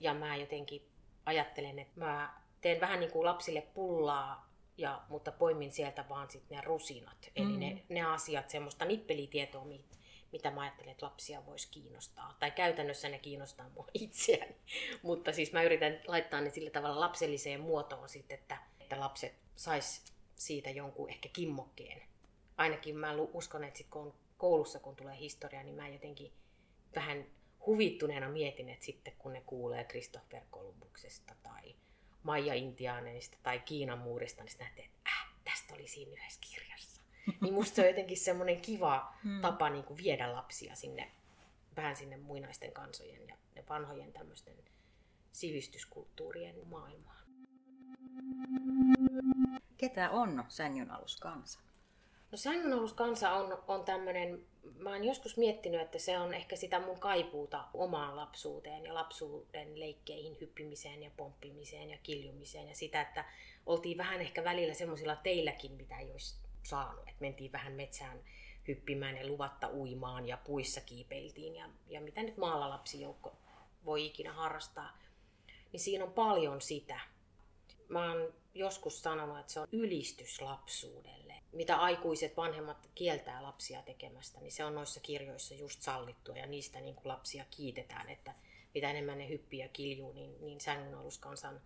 ja 0.00 0.14
mä 0.14 0.36
jotenkin 0.36 0.88
ajattelen, 1.26 1.78
että 1.78 2.00
mä 2.00 2.40
teen 2.60 2.80
vähän 2.80 3.00
niin 3.00 3.12
kuin 3.12 3.24
lapsille 3.24 3.60
pullaa, 3.60 4.50
ja, 4.76 5.02
mutta 5.08 5.32
poimin 5.32 5.72
sieltä 5.72 6.04
vaan 6.08 6.30
sitten 6.30 6.56
ne 6.56 6.64
rusinat. 6.64 7.30
Eli 7.36 7.46
mm. 7.46 7.60
ne, 7.60 7.82
ne 7.88 8.02
asiat, 8.02 8.50
semmoista 8.50 8.84
nippelitietoa, 8.84 9.66
mitä 10.32 10.50
mä 10.50 10.60
ajattelen, 10.60 10.90
että 10.90 11.06
lapsia 11.06 11.46
voisi 11.46 11.68
kiinnostaa. 11.70 12.36
Tai 12.40 12.50
käytännössä 12.50 13.08
ne 13.08 13.18
kiinnostaa 13.18 13.68
mua 13.68 13.86
itseäni. 14.04 14.56
Mutta 15.02 15.32
siis 15.32 15.52
mä 15.52 15.62
yritän 15.62 16.00
laittaa 16.06 16.40
ne 16.40 16.50
sillä 16.50 16.70
tavalla 16.70 17.00
lapselliseen 17.00 17.60
muotoon 17.60 18.08
sitten, 18.08 18.38
että, 18.38 18.58
että 18.80 19.00
lapset 19.00 19.34
sais 19.56 20.12
siitä 20.34 20.70
jonkun 20.70 21.10
ehkä 21.10 21.28
kimmokkeen. 21.32 22.02
Ainakin 22.56 22.96
mä 22.96 23.14
uskon, 23.32 23.64
että 23.64 23.78
sit 23.78 23.86
kun 23.90 24.02
on 24.02 24.14
koulussa, 24.38 24.78
kun 24.78 24.96
tulee 24.96 25.18
historia, 25.18 25.62
niin 25.62 25.76
mä 25.76 25.88
jotenkin 25.88 26.32
vähän 26.94 27.26
huvittuneena 27.66 28.28
mietin, 28.28 28.68
että 28.68 28.84
sitten 28.84 29.14
kun 29.18 29.32
ne 29.32 29.42
kuulee 29.46 29.84
Christopher 29.84 30.42
Columbuksesta 30.52 31.34
tai 31.42 31.74
Maija 32.22 32.54
Intiaaneista 32.54 33.38
tai 33.42 33.58
Kiinan 33.60 33.98
muurista, 33.98 34.44
niin 34.44 34.58
näette, 34.58 34.82
että 34.82 34.98
äh, 35.08 35.34
tästä 35.44 35.74
oli 35.74 35.88
siinä 35.88 36.12
yhdessä 36.12 36.40
kirjassa. 36.50 37.00
Niin 37.40 37.54
musta 37.54 37.74
se 37.76 37.82
on 37.82 37.88
jotenkin 37.88 38.16
semmoinen 38.16 38.60
kiva 38.60 39.14
hmm. 39.24 39.40
tapa 39.40 39.70
niin 39.70 39.84
kuin 39.84 39.96
viedä 39.96 40.32
lapsia 40.32 40.74
sinne, 40.74 41.10
vähän 41.76 41.96
sinne 41.96 42.16
muinaisten 42.16 42.72
kansojen 42.72 43.28
ja, 43.28 43.36
ja 43.54 43.62
vanhojen 43.68 44.12
tämmöisten 44.12 44.54
sivistyskulttuurien 45.32 46.68
maailmaan. 46.68 47.26
Ketä 49.76 50.10
on 50.10 50.44
sängyn 50.48 50.90
alus 50.90 51.16
kansa? 51.16 51.60
No 52.36 52.40
sängyn 52.40 52.94
kansa 52.94 53.32
on, 53.32 53.58
on 53.68 53.84
tämmöinen 53.84 54.46
mä 54.78 54.90
oon 54.90 55.04
joskus 55.04 55.36
miettinyt, 55.36 55.80
että 55.80 55.98
se 55.98 56.18
on 56.18 56.34
ehkä 56.34 56.56
sitä 56.56 56.80
mun 56.80 57.00
kaipuuta 57.00 57.64
omaan 57.74 58.16
lapsuuteen 58.16 58.84
ja 58.84 58.94
lapsuuden 58.94 59.80
leikkeihin 59.80 60.36
hyppimiseen 60.40 61.02
ja 61.02 61.10
pomppimiseen 61.16 61.90
ja 61.90 61.98
kiljumiseen 62.02 62.68
ja 62.68 62.74
sitä, 62.74 63.00
että 63.00 63.24
oltiin 63.66 63.98
vähän 63.98 64.20
ehkä 64.20 64.44
välillä 64.44 64.74
semmoisilla 64.74 65.16
teilläkin, 65.16 65.72
mitä 65.72 65.98
ei 65.98 66.10
olisi 66.12 66.36
saanut. 66.62 67.08
Että 67.08 67.20
mentiin 67.20 67.52
vähän 67.52 67.72
metsään 67.72 68.18
hyppimään 68.68 69.16
ja 69.16 69.26
luvatta 69.26 69.70
uimaan 69.72 70.28
ja 70.28 70.36
puissa 70.36 70.80
kiipeiltiin 70.80 71.56
ja, 71.56 71.68
ja 71.88 72.00
mitä 72.00 72.22
nyt 72.22 72.36
maalla 72.36 72.70
lapsijoukko 72.70 73.36
voi 73.84 74.06
ikinä 74.06 74.32
harrastaa. 74.32 74.98
Niin 75.72 75.80
siinä 75.80 76.04
on 76.04 76.12
paljon 76.12 76.60
sitä. 76.60 77.00
Mä 77.88 78.12
oon 78.12 78.34
joskus 78.54 79.02
sanonut, 79.02 79.38
että 79.38 79.52
se 79.52 79.60
on 79.60 79.68
ylistys 79.72 80.40
lapsuudelle 80.40 81.26
mitä 81.56 81.76
aikuiset 81.76 82.36
vanhemmat 82.36 82.90
kieltää 82.94 83.42
lapsia 83.42 83.82
tekemästä, 83.82 84.40
niin 84.40 84.52
se 84.52 84.64
on 84.64 84.74
noissa 84.74 85.00
kirjoissa 85.00 85.54
just 85.54 85.82
sallittua 85.82 86.36
ja 86.36 86.46
niistä 86.46 86.80
niin 86.80 86.94
kuin 86.94 87.08
lapsia 87.08 87.44
kiitetään, 87.50 88.08
että 88.08 88.34
mitä 88.74 88.90
enemmän 88.90 89.18
ne 89.18 89.28
hyppii 89.28 89.58
ja 89.58 89.68
kiljuu, 89.68 90.12
niin, 90.12 90.36
niin 90.40 90.60
sängynalluskansan 90.60 91.60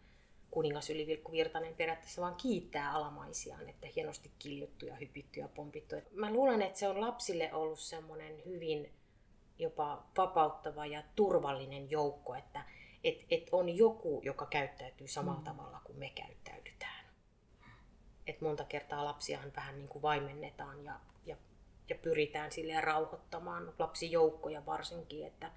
kuningas 0.50 0.91
Yli 0.91 1.07
Vilkku 1.07 1.33
Virtanen 1.33 1.75
periaatteessa 1.75 2.23
vaan 2.23 2.35
kiittää 2.35 2.93
alamaisiaan, 2.93 3.69
että 3.69 3.89
hienosti 3.97 4.31
kiljuttu 4.39 4.87
ja 4.87 4.97
hypitty 4.97 5.41
ja 5.41 5.49
pompittu. 5.49 5.97
Mä 6.12 6.33
luulen, 6.33 6.62
että 6.62 6.79
se 6.79 6.89
on 6.89 7.00
lapsille 7.00 7.53
ollut 7.53 7.81
semmoinen 7.81 8.43
hyvin 8.47 8.93
jopa 9.59 10.05
vapauttava 10.17 10.87
ja 10.87 11.03
turvallinen 11.17 11.91
joukko, 11.91 12.35
että 12.35 12.65
et, 13.04 13.26
et 13.30 13.49
on 13.52 13.76
joku, 13.76 14.21
joka 14.25 14.47
käyttäytyy 14.47 15.09
samalla 15.09 15.40
mm. 15.40 15.45
tavalla 15.45 15.80
kuin 15.85 15.99
me 15.99 16.11
käyttäydytään 16.11 17.00
että 18.30 18.45
monta 18.45 18.64
kertaa 18.64 19.04
lapsiahan 19.04 19.52
vähän 19.57 19.78
niin 19.78 19.88
kuin 19.88 20.02
vaimennetaan 20.02 20.85
ja, 20.85 21.00
ja, 21.26 21.37
ja 21.88 21.95
pyritään 21.95 22.52
silleen 22.52 22.85
rauhoittamaan 22.85 23.73
lapsijoukkoja 23.78 24.66
varsinkin, 24.66 25.26
että 25.26 25.50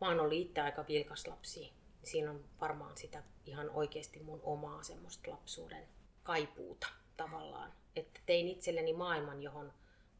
mä 0.00 0.08
oon 0.08 0.20
ollut 0.20 0.32
itse 0.32 0.60
aika 0.60 0.84
vilkas 0.88 1.26
lapsi. 1.26 1.72
Siinä 2.04 2.30
on 2.30 2.44
varmaan 2.60 2.96
sitä 2.96 3.22
ihan 3.46 3.70
oikeasti 3.70 4.20
mun 4.20 4.40
omaa 4.42 4.82
semmoista 4.82 5.30
lapsuuden 5.30 5.88
kaipuuta 6.22 6.86
tavallaan. 7.16 7.72
Että 7.96 8.20
tein 8.26 8.48
itselleni 8.48 8.92
maailman, 8.92 9.42
johon 9.42 9.72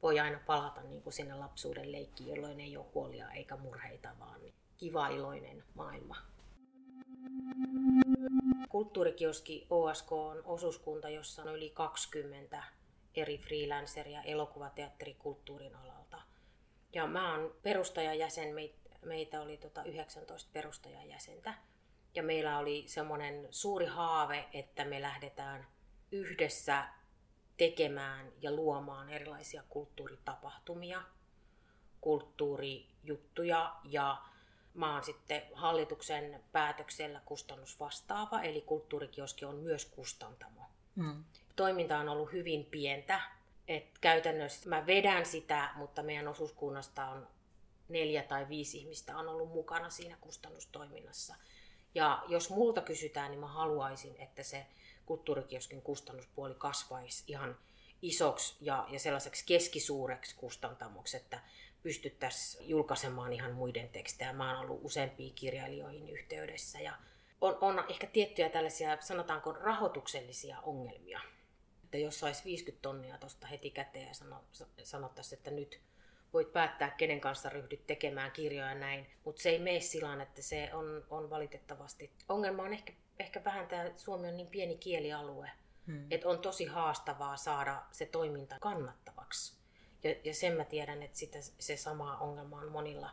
voi 0.03 0.21
aina 0.21 0.41
palata 0.47 0.83
niin 0.83 1.03
kuin 1.03 1.13
sinne 1.13 1.35
lapsuuden 1.35 1.93
leikkiin, 1.93 2.29
jolloin 2.29 2.61
ei 2.61 2.77
ole 2.77 2.87
huolia 2.95 3.31
eikä 3.31 3.57
murheita, 3.57 4.09
vaan 4.19 4.41
kiva 4.77 5.09
iloinen 5.09 5.65
maailma. 5.75 6.17
Kulttuurikioski 8.69 9.67
OSK 9.71 10.13
on 10.13 10.43
osuuskunta, 10.45 11.09
jossa 11.09 11.43
on 11.43 11.57
yli 11.57 11.71
20 11.71 12.63
eri 13.15 13.39
freelanceria 13.39 14.23
elokuvateatterikulttuurin 14.23 15.77
alalta. 15.77 16.23
Ja 16.93 17.07
mä 17.07 17.33
oon 17.33 17.55
perustajajäsen, 17.63 18.55
meitä 19.05 19.41
oli 19.41 19.57
tota 19.57 19.85
19 19.85 20.51
perustajajäsentä. 20.53 21.55
Ja 22.15 22.23
meillä 22.23 22.59
oli 22.59 22.85
semmoinen 22.87 23.49
suuri 23.51 23.87
haave, 23.87 24.49
että 24.53 24.85
me 24.85 25.03
lähdetään 25.03 25.67
yhdessä 26.13 26.89
tekemään 27.57 28.33
ja 28.41 28.53
luomaan 28.53 29.09
erilaisia 29.09 29.63
kulttuuritapahtumia, 29.69 31.03
kulttuurijuttuja 32.01 33.77
ja 33.85 34.23
Mä 34.79 34.95
oon 34.95 35.05
sitten 35.05 35.43
hallituksen 35.55 36.45
päätöksellä 36.53 37.21
kustannusvastaava, 37.25 38.43
eli 38.43 38.61
kulttuurikioski 38.61 39.45
on 39.45 39.57
myös 39.57 39.85
kustantamo. 39.85 40.61
Mm. 40.95 41.25
Toiminta 41.57 41.99
on 41.99 42.09
ollut 42.09 42.33
hyvin 42.33 42.65
pientä. 42.65 43.21
Et 43.69 43.99
käytännössä 44.01 44.69
mä 44.69 44.87
vedän 44.87 45.27
sitä, 45.27 45.71
mutta 45.77 46.03
meidän 46.03 46.29
osuuskunnasta 46.29 47.07
on 47.07 47.29
neljä 47.89 48.23
tai 48.23 48.49
viisi 48.49 48.79
ihmistä 48.79 49.17
on 49.17 49.29
ollut 49.29 49.53
mukana 49.53 49.91
siinä 49.91 50.17
kustannustoiminnassa. 50.21 51.35
Ja 51.95 52.25
jos 52.29 52.51
multa 52.51 52.81
kysytään, 52.81 53.31
niin 53.31 53.41
mä 53.41 53.49
haluaisin, 53.49 54.17
että 54.19 54.43
se 54.43 54.67
kulttuurikioskin 55.07 55.83
kustannuspuoli 55.83 56.55
kasvaisi 56.55 57.25
ihan 57.27 57.59
isoksi 58.03 58.57
ja, 58.61 58.87
ja 58.89 58.99
sellaiseksi 59.01 59.47
keskisuureksi 59.47 60.37
kustantamoksi, 60.37 61.17
että 61.17 61.41
pystyttäisiin 61.89 62.69
julkaisemaan 62.69 63.33
ihan 63.33 63.53
muiden 63.53 63.89
tekstejä. 63.89 64.33
Mä 64.33 64.51
oon 64.51 64.61
ollut 64.61 64.81
useampiin 64.85 65.35
kirjailijoihin 65.35 66.11
yhteydessä 66.11 66.81
ja 66.81 66.93
on, 67.41 67.59
on 67.61 67.85
ehkä 67.89 68.07
tiettyjä 68.07 68.49
tällaisia, 68.49 68.97
sanotaanko 69.01 69.53
rahoituksellisia 69.53 70.61
ongelmia. 70.61 71.21
Että 71.85 71.99
jos 71.99 72.21
saisi 72.21 72.45
50 72.45 72.83
tonnia 72.83 73.19
tuosta 73.19 73.47
heti 73.47 73.71
käteen 73.71 74.09
ja 74.09 74.15
sano, 74.15 74.45
sanottaisiin, 74.83 75.37
että 75.37 75.51
nyt 75.51 75.81
voit 76.33 76.53
päättää, 76.53 76.91
kenen 76.91 77.21
kanssa 77.21 77.49
ryhdyt 77.49 77.87
tekemään 77.87 78.33
kirjoja 78.33 78.75
näin, 78.75 79.07
mutta 79.25 79.43
se 79.43 79.51
ei 79.51 79.59
mene 79.59 79.81
sillä 79.81 80.23
että 80.23 80.43
se 80.43 80.71
on, 80.73 81.07
on 81.11 81.31
valitettavasti. 81.31 82.13
Ongelma 82.29 82.63
on 82.63 82.73
ehkä, 82.73 82.93
ehkä 83.19 83.45
vähän 83.45 83.67
tämä, 83.67 83.85
että 83.85 84.01
Suomi 84.01 84.29
on 84.29 84.37
niin 84.37 84.51
pieni 84.51 84.77
kielialue, 84.77 85.51
hmm. 85.87 86.07
että 86.11 86.29
on 86.29 86.39
tosi 86.39 86.65
haastavaa 86.65 87.37
saada 87.37 87.83
se 87.93 88.07
toiminta 88.07 88.57
kannattavaksi 88.61 89.58
Ja, 90.05 90.15
ja 90.25 90.35
sen 90.35 90.53
mä 90.53 90.65
tiedän, 90.65 91.03
että 91.03 91.19
sitä, 91.19 91.39
se 91.59 91.77
sama 91.77 92.17
ongelma 92.17 92.57
on 92.57 92.73
monilla 92.73 93.11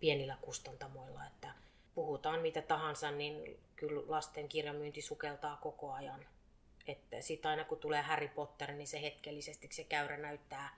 pienillä 0.00 0.36
kustantamoilla, 0.40 1.26
että 1.26 1.54
puhutaan 1.94 2.40
mitä 2.40 2.62
tahansa, 2.62 3.10
niin 3.10 3.60
kyllä 3.76 4.02
lasten 4.06 4.48
kirjamyynti 4.48 5.02
sukeltaa 5.02 5.56
koko 5.56 5.92
ajan. 5.92 6.26
Että 6.86 7.20
sitten 7.20 7.50
aina 7.50 7.64
kun 7.64 7.78
tulee 7.78 8.02
Harry 8.02 8.28
Potter, 8.28 8.72
niin 8.72 8.86
se 8.86 9.02
hetkellisesti 9.02 9.68
se 9.70 9.84
käyrä 9.84 10.16
näyttää 10.16 10.76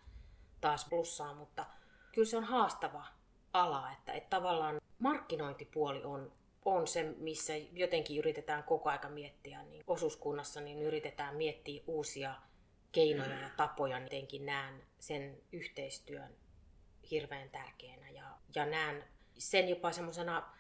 taas 0.61 0.85
plussaa, 0.85 1.35
mutta 1.35 1.67
kyllä 2.13 2.29
se 2.29 2.37
on 2.37 2.45
haastava 2.45 3.07
ala, 3.53 3.93
että, 3.93 4.13
että 4.13 4.31
tavallaan 4.31 4.81
markkinointipuoli 4.99 6.05
on, 6.05 6.33
on 6.65 6.87
se, 6.87 7.03
missä 7.03 7.53
jotenkin 7.57 8.19
yritetään 8.19 8.65
koko 8.65 8.91
aika 8.91 9.09
miettiä, 9.09 9.63
niin 9.63 9.85
osuuskunnassa 9.87 10.61
niin 10.61 10.83
yritetään 10.83 11.37
miettiä 11.37 11.83
uusia 11.87 12.35
keinoja 12.93 13.41
ja 13.41 13.51
tapoja, 13.57 13.99
jotenkin 13.99 14.47
näen 14.47 14.83
sen 14.99 15.43
yhteistyön 15.53 16.37
hirveän 17.11 17.51
tärkeänä 17.51 18.11
ja, 18.11 18.39
ja 18.55 18.67
näen 18.67 19.05
sen 19.39 19.69
jopa 19.69 19.93
semmoisena 19.93 20.53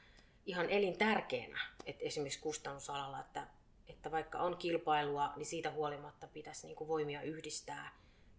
ihan 0.46 0.70
elintärkeänä, 0.70 1.60
että 1.86 2.04
esimerkiksi 2.04 2.40
kustannusalalla, 2.40 3.20
että, 3.20 3.46
että 3.88 4.10
vaikka 4.10 4.38
on 4.38 4.56
kilpailua, 4.56 5.32
niin 5.36 5.46
siitä 5.46 5.70
huolimatta 5.70 6.26
pitäisi 6.26 6.66
niin 6.66 6.76
kuin 6.76 6.88
voimia 6.88 7.22
yhdistää 7.22 7.92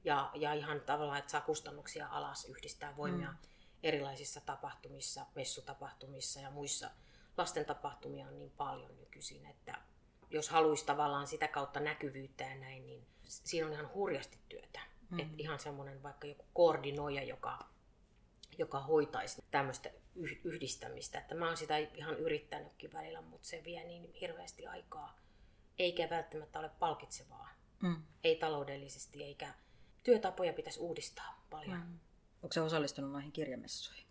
ja, 0.03 0.31
ja 0.35 0.53
ihan 0.53 0.81
tavallaan, 0.81 1.19
että 1.19 1.31
saa 1.31 1.41
kustannuksia 1.41 2.07
alas, 2.07 2.45
yhdistää 2.45 2.97
voimia 2.97 3.31
mm. 3.31 3.37
erilaisissa 3.83 4.41
tapahtumissa, 4.41 5.25
messutapahtumissa 5.35 6.39
ja 6.39 6.51
muissa. 6.51 6.89
Lasten 7.37 7.65
tapahtumia 7.65 8.27
on 8.27 8.39
niin 8.39 8.51
paljon 8.57 8.97
nykyisin, 8.97 9.45
että 9.45 9.75
jos 10.29 10.49
haluaisi 10.49 10.85
tavallaan 10.85 11.27
sitä 11.27 11.47
kautta 11.47 11.79
näkyvyyttä 11.79 12.43
ja 12.43 12.55
näin, 12.55 12.85
niin 12.85 13.07
siinä 13.29 13.67
on 13.67 13.73
ihan 13.73 13.93
hurjasti 13.93 14.39
työtä. 14.49 14.79
Mm. 15.09 15.19
Et 15.19 15.27
ihan 15.37 15.59
semmoinen 15.59 16.03
vaikka 16.03 16.27
joku 16.27 16.45
koordinoija, 16.53 17.23
joka, 17.23 17.59
joka 18.57 18.79
hoitaisi 18.79 19.43
tämmöistä 19.51 19.89
yhdistämistä. 20.43 21.19
Että 21.19 21.35
mä 21.35 21.47
oon 21.47 21.57
sitä 21.57 21.77
ihan 21.77 22.17
yrittänytkin 22.17 22.93
välillä, 22.93 23.21
mutta 23.21 23.47
se 23.47 23.61
vie 23.63 23.83
niin 23.83 24.13
hirveästi 24.13 24.67
aikaa. 24.67 25.19
Eikä 25.79 26.09
välttämättä 26.09 26.59
ole 26.59 26.69
palkitsevaa. 26.79 27.49
Mm. 27.81 28.03
Ei 28.23 28.35
taloudellisesti, 28.35 29.23
eikä 29.23 29.53
työtapoja 30.03 30.53
pitäisi 30.53 30.79
uudistaa 30.79 31.45
paljon. 31.49 31.79
Mm. 31.79 31.99
Onko 32.43 32.53
se 32.53 32.61
osallistunut 32.61 33.11
noihin 33.11 33.31
kirjamessuihin? 33.31 34.05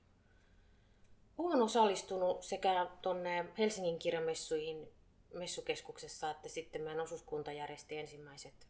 Olen 1.39 1.63
osallistunut 1.63 2.43
sekä 2.43 2.91
tuonne 3.03 3.53
Helsingin 3.59 3.99
kirjamessuihin 3.99 4.89
messukeskuksessa, 5.35 6.31
että 6.31 6.49
sitten 6.49 6.83
meidän 6.83 7.01
osuuskunta 7.01 7.53
järjesti 7.53 7.97
ensimmäiset, 7.97 8.68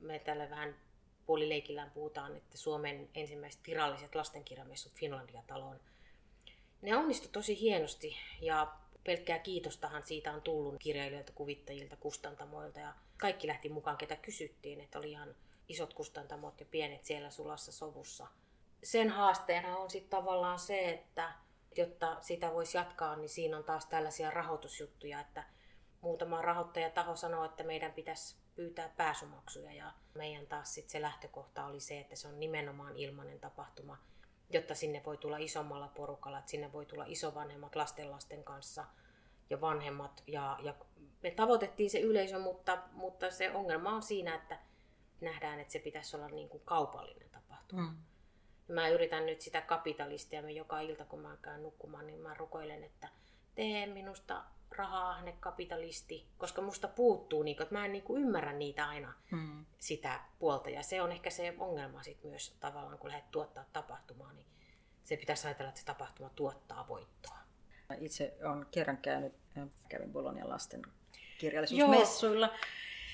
me 0.00 0.18
tälle 0.18 0.50
vähän 0.50 0.76
puolileikillään 1.26 1.90
puhutaan, 1.90 2.36
että 2.36 2.58
Suomen 2.58 3.08
ensimmäiset 3.14 3.60
viralliset 3.66 4.14
lastenkirjamessut 4.14 4.92
Finlandia-taloon. 4.92 5.80
Ne 6.82 6.96
onnistu 6.96 7.28
tosi 7.28 7.60
hienosti 7.60 8.16
ja 8.40 8.72
pelkkää 9.04 9.38
kiitostahan 9.38 10.02
siitä 10.02 10.32
on 10.32 10.42
tullut 10.42 10.74
kirjailijoilta, 10.78 11.32
kuvittajilta, 11.32 11.96
kustantamoilta 11.96 12.80
ja 12.80 12.94
kaikki 13.16 13.46
lähti 13.46 13.68
mukaan, 13.68 13.96
ketä 13.96 14.16
kysyttiin, 14.16 14.80
että 14.80 14.98
oli 14.98 15.10
ihan 15.10 15.34
isot 15.68 15.94
kustantamot 15.94 16.60
ja 16.60 16.66
pienet 16.70 17.04
siellä 17.04 17.30
sulassa 17.30 17.72
sovussa. 17.72 18.26
Sen 18.82 19.10
haasteena 19.10 19.76
on 19.76 19.90
sitten 19.90 20.10
tavallaan 20.10 20.58
se, 20.58 20.90
että 20.90 21.32
jotta 21.76 22.16
sitä 22.20 22.52
voisi 22.52 22.76
jatkaa, 22.76 23.16
niin 23.16 23.28
siinä 23.28 23.56
on 23.56 23.64
taas 23.64 23.86
tällaisia 23.86 24.30
rahoitusjuttuja, 24.30 25.20
että 25.20 25.44
muutama 26.00 26.42
rahoittajataho 26.42 27.16
sanoo, 27.16 27.44
että 27.44 27.64
meidän 27.64 27.92
pitäisi 27.92 28.36
pyytää 28.56 28.88
pääsumaksuja 28.96 29.72
ja 29.72 29.92
meidän 30.14 30.46
taas 30.46 30.74
sit 30.74 30.88
se 30.90 31.02
lähtökohta 31.02 31.66
oli 31.66 31.80
se, 31.80 32.00
että 32.00 32.16
se 32.16 32.28
on 32.28 32.40
nimenomaan 32.40 32.96
ilmainen 32.96 33.40
tapahtuma, 33.40 33.98
jotta 34.50 34.74
sinne 34.74 35.02
voi 35.06 35.16
tulla 35.16 35.36
isommalla 35.36 35.88
porukalla, 35.88 36.38
että 36.38 36.50
sinne 36.50 36.72
voi 36.72 36.86
tulla 36.86 37.04
isovanhemmat 37.06 37.76
lastenlasten 37.76 38.44
kanssa 38.44 38.84
ja 39.50 39.60
vanhemmat. 39.60 40.22
Ja, 40.26 40.58
ja 40.62 40.74
me 41.22 41.30
tavoitettiin 41.30 41.90
se 41.90 42.00
yleisö, 42.00 42.38
mutta, 42.38 42.78
mutta 42.92 43.30
se 43.30 43.50
ongelma 43.50 43.90
on 43.90 44.02
siinä, 44.02 44.34
että 44.34 44.58
nähdään, 45.20 45.60
että 45.60 45.72
se 45.72 45.78
pitäisi 45.78 46.16
olla 46.16 46.28
niin 46.28 46.48
kuin 46.48 46.62
kaupallinen 46.64 47.30
tapahtuma. 47.30 47.82
Mm. 47.82 47.96
Mä 48.74 48.88
yritän 48.88 49.26
nyt 49.26 49.40
sitä 49.40 49.60
kapitalistia, 49.60 50.42
me 50.42 50.52
joka 50.52 50.80
ilta 50.80 51.04
kun 51.04 51.20
mä 51.20 51.36
käyn 51.42 51.62
nukkumaan, 51.62 52.06
niin 52.06 52.20
mä 52.20 52.34
rukoilen, 52.34 52.84
että 52.84 53.08
tee 53.54 53.86
minusta 53.86 54.44
rahaa 54.76 55.22
kapitalisti, 55.40 56.26
koska 56.38 56.62
musta 56.62 56.88
puuttuu, 56.88 57.42
niin 57.42 57.56
kuin, 57.56 57.64
että 57.64 57.74
mä 57.74 57.84
en 57.84 57.92
niin 57.92 58.04
kuin 58.04 58.22
ymmärrä 58.22 58.52
niitä 58.52 58.88
aina 58.88 59.14
mm. 59.30 59.64
sitä 59.78 60.20
puolta. 60.38 60.70
Ja 60.70 60.82
se 60.82 61.02
on 61.02 61.12
ehkä 61.12 61.30
se 61.30 61.54
ongelma 61.58 62.02
sit 62.02 62.24
myös 62.24 62.56
tavallaan, 62.60 62.98
kun 62.98 63.10
lähdet 63.10 63.30
tuottaa 63.30 63.64
tapahtumaa, 63.72 64.32
niin 64.32 64.46
se 65.04 65.16
pitäisi 65.16 65.46
ajatella, 65.46 65.68
että 65.68 65.80
se 65.80 65.86
tapahtuma 65.86 66.28
tuottaa 66.28 66.88
voittoa. 66.88 67.38
Itse 67.98 68.36
olen 68.44 68.66
kerran 68.70 68.96
käynyt, 68.96 69.34
kävin 69.88 70.12
Bolonian 70.12 70.48
lasten 70.48 70.82
kirjallisuusmessuilla. 71.38 72.46
Joo 72.46 72.56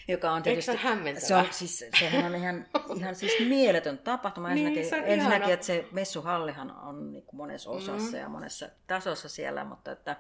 joka 0.09 0.33
on 0.33 0.43
tietysti... 0.43 0.79
Se 1.19 1.35
on, 1.35 1.47
siis, 1.51 1.85
sehän 2.01 2.25
on 2.25 2.35
ihan, 2.35 2.67
ihan 2.97 3.15
siis 3.15 3.49
mieletön 3.49 3.99
tapahtuma. 3.99 4.49
niin, 4.49 4.67
ensinnäkin, 4.79 5.13
ensinnäkin 5.13 5.55
että 5.55 5.67
se 5.67 5.89
messuhallihan 5.93 6.77
on 6.77 7.13
niin 7.13 7.27
kuin 7.27 7.37
monessa 7.37 7.71
osassa 7.71 7.93
mm-hmm. 7.93 8.19
ja 8.19 8.29
monessa 8.29 8.69
tasossa 8.87 9.29
siellä, 9.29 9.65
mutta 9.65 9.93
että, 9.93 10.17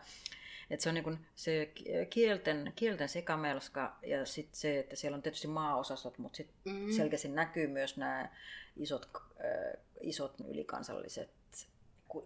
että 0.72 0.82
se 0.82 0.88
on 0.88 0.94
niin 0.94 1.26
se 1.34 1.72
kielten, 2.10 2.72
kielten 2.76 3.08
sekamelska 3.08 3.96
ja 4.06 4.26
sitten 4.26 4.60
se, 4.60 4.78
että 4.78 4.96
siellä 4.96 5.16
on 5.16 5.22
tietysti 5.22 5.48
maaosastot, 5.48 6.18
mutta 6.18 6.36
sitten 6.36 6.56
mm-hmm. 6.64 6.92
selkeästi 6.92 7.28
näkyy 7.28 7.66
myös 7.66 7.96
nämä 7.96 8.28
isot, 8.76 9.08
äh, 9.16 9.82
isot 10.00 10.34
ylikansalliset 10.48 11.30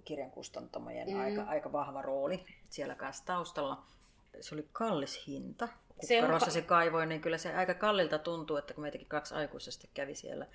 kirjankustantamojen 0.04 1.08
mm-hmm. 1.08 1.20
aika, 1.20 1.42
aika 1.42 1.72
vahva 1.72 2.02
rooli 2.02 2.44
siellä 2.70 2.94
kanssa 2.94 3.24
taustalla. 3.24 3.82
Se 4.40 4.54
oli 4.54 4.68
kallis 4.72 5.26
hinta, 5.26 5.68
kukkarossa 6.00 6.50
se, 6.50 6.58
on... 6.58 6.62
se 6.62 6.68
kaivoi, 6.68 7.06
niin 7.06 7.20
kyllä 7.20 7.38
se 7.38 7.54
aika 7.54 7.74
kallilta 7.74 8.18
tuntuu, 8.18 8.56
että 8.56 8.74
kun 8.74 8.82
meitäkin 8.82 9.08
kaksi 9.08 9.34
aikuisesti 9.34 9.90
kävi 9.94 10.14
siellä. 10.14 10.46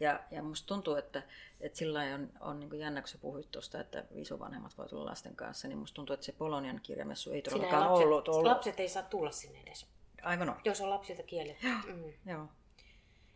Ja, 0.00 0.20
ja 0.30 0.42
musta 0.42 0.66
tuntuu, 0.66 0.94
että, 0.94 1.22
että 1.60 1.78
sillä 1.78 2.00
on, 2.00 2.28
on 2.40 2.60
niin 2.60 2.78
jännä, 2.78 3.00
kun 3.00 3.08
sä 3.08 3.18
puhuit 3.18 3.50
tuosta, 3.50 3.80
että 3.80 4.04
isovanhemmat 4.14 4.78
voi 4.78 4.88
tulla 4.88 5.10
lasten 5.10 5.36
kanssa, 5.36 5.68
niin 5.68 5.78
musta 5.78 5.94
tuntuu, 5.94 6.14
että 6.14 6.26
se 6.26 6.32
Polonian 6.32 6.80
kirjamessu 6.82 7.32
ei 7.32 7.42
todellakaan 7.42 7.90
lapset, 7.90 8.06
ollut, 8.06 8.28
ollut. 8.28 8.44
Lapset 8.44 8.80
ei 8.80 8.88
saa 8.88 9.02
tulla 9.02 9.30
sinne 9.30 9.60
edes. 9.66 9.86
Aivan 10.22 10.50
on. 10.50 10.60
Jos 10.64 10.80
on 10.80 10.90
lapsilta 10.90 11.22
kielletty. 11.22 11.66
Mm. 11.66 12.12
Joo. 12.26 12.48